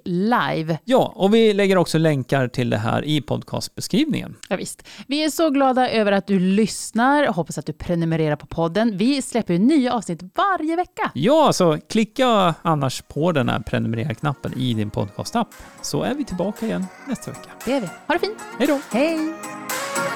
live. 0.05 0.77
Ja, 0.83 1.13
och 1.15 1.33
vi 1.33 1.53
lägger 1.53 1.77
också 1.77 1.97
länkar 1.97 2.47
till 2.47 2.69
det 2.69 2.77
här 2.77 3.05
i 3.05 3.21
podcastbeskrivningen. 3.21 4.35
Ja, 4.49 4.55
visst. 4.55 4.87
Vi 5.07 5.23
är 5.23 5.29
så 5.29 5.49
glada 5.49 5.89
över 5.89 6.11
att 6.11 6.27
du 6.27 6.39
lyssnar. 6.39 7.27
Hoppas 7.27 7.57
att 7.57 7.65
du 7.65 7.73
prenumererar 7.73 8.35
på 8.35 8.45
podden. 8.45 8.97
Vi 8.97 9.21
släpper 9.21 9.53
ju 9.53 9.59
nya 9.59 9.93
avsnitt 9.93 10.19
varje 10.35 10.75
vecka. 10.75 11.11
Ja, 11.13 11.53
så 11.53 11.77
klicka 11.89 12.55
annars 12.61 13.01
på 13.01 13.31
den 13.31 13.49
här 13.49 13.59
prenumerera-knappen 13.59 14.53
i 14.57 14.73
din 14.73 14.89
podcastapp 14.89 15.47
så 15.81 16.03
är 16.03 16.13
vi 16.15 16.25
tillbaka 16.25 16.65
igen 16.65 16.85
nästa 17.07 17.31
vecka. 17.31 17.49
Det 17.65 17.73
är 17.73 17.81
vi. 17.81 17.87
Ha 17.87 18.13
det 18.13 18.19
fint. 18.19 18.37
Hej 18.59 18.67
då! 18.67 18.79
Hej! 18.91 19.19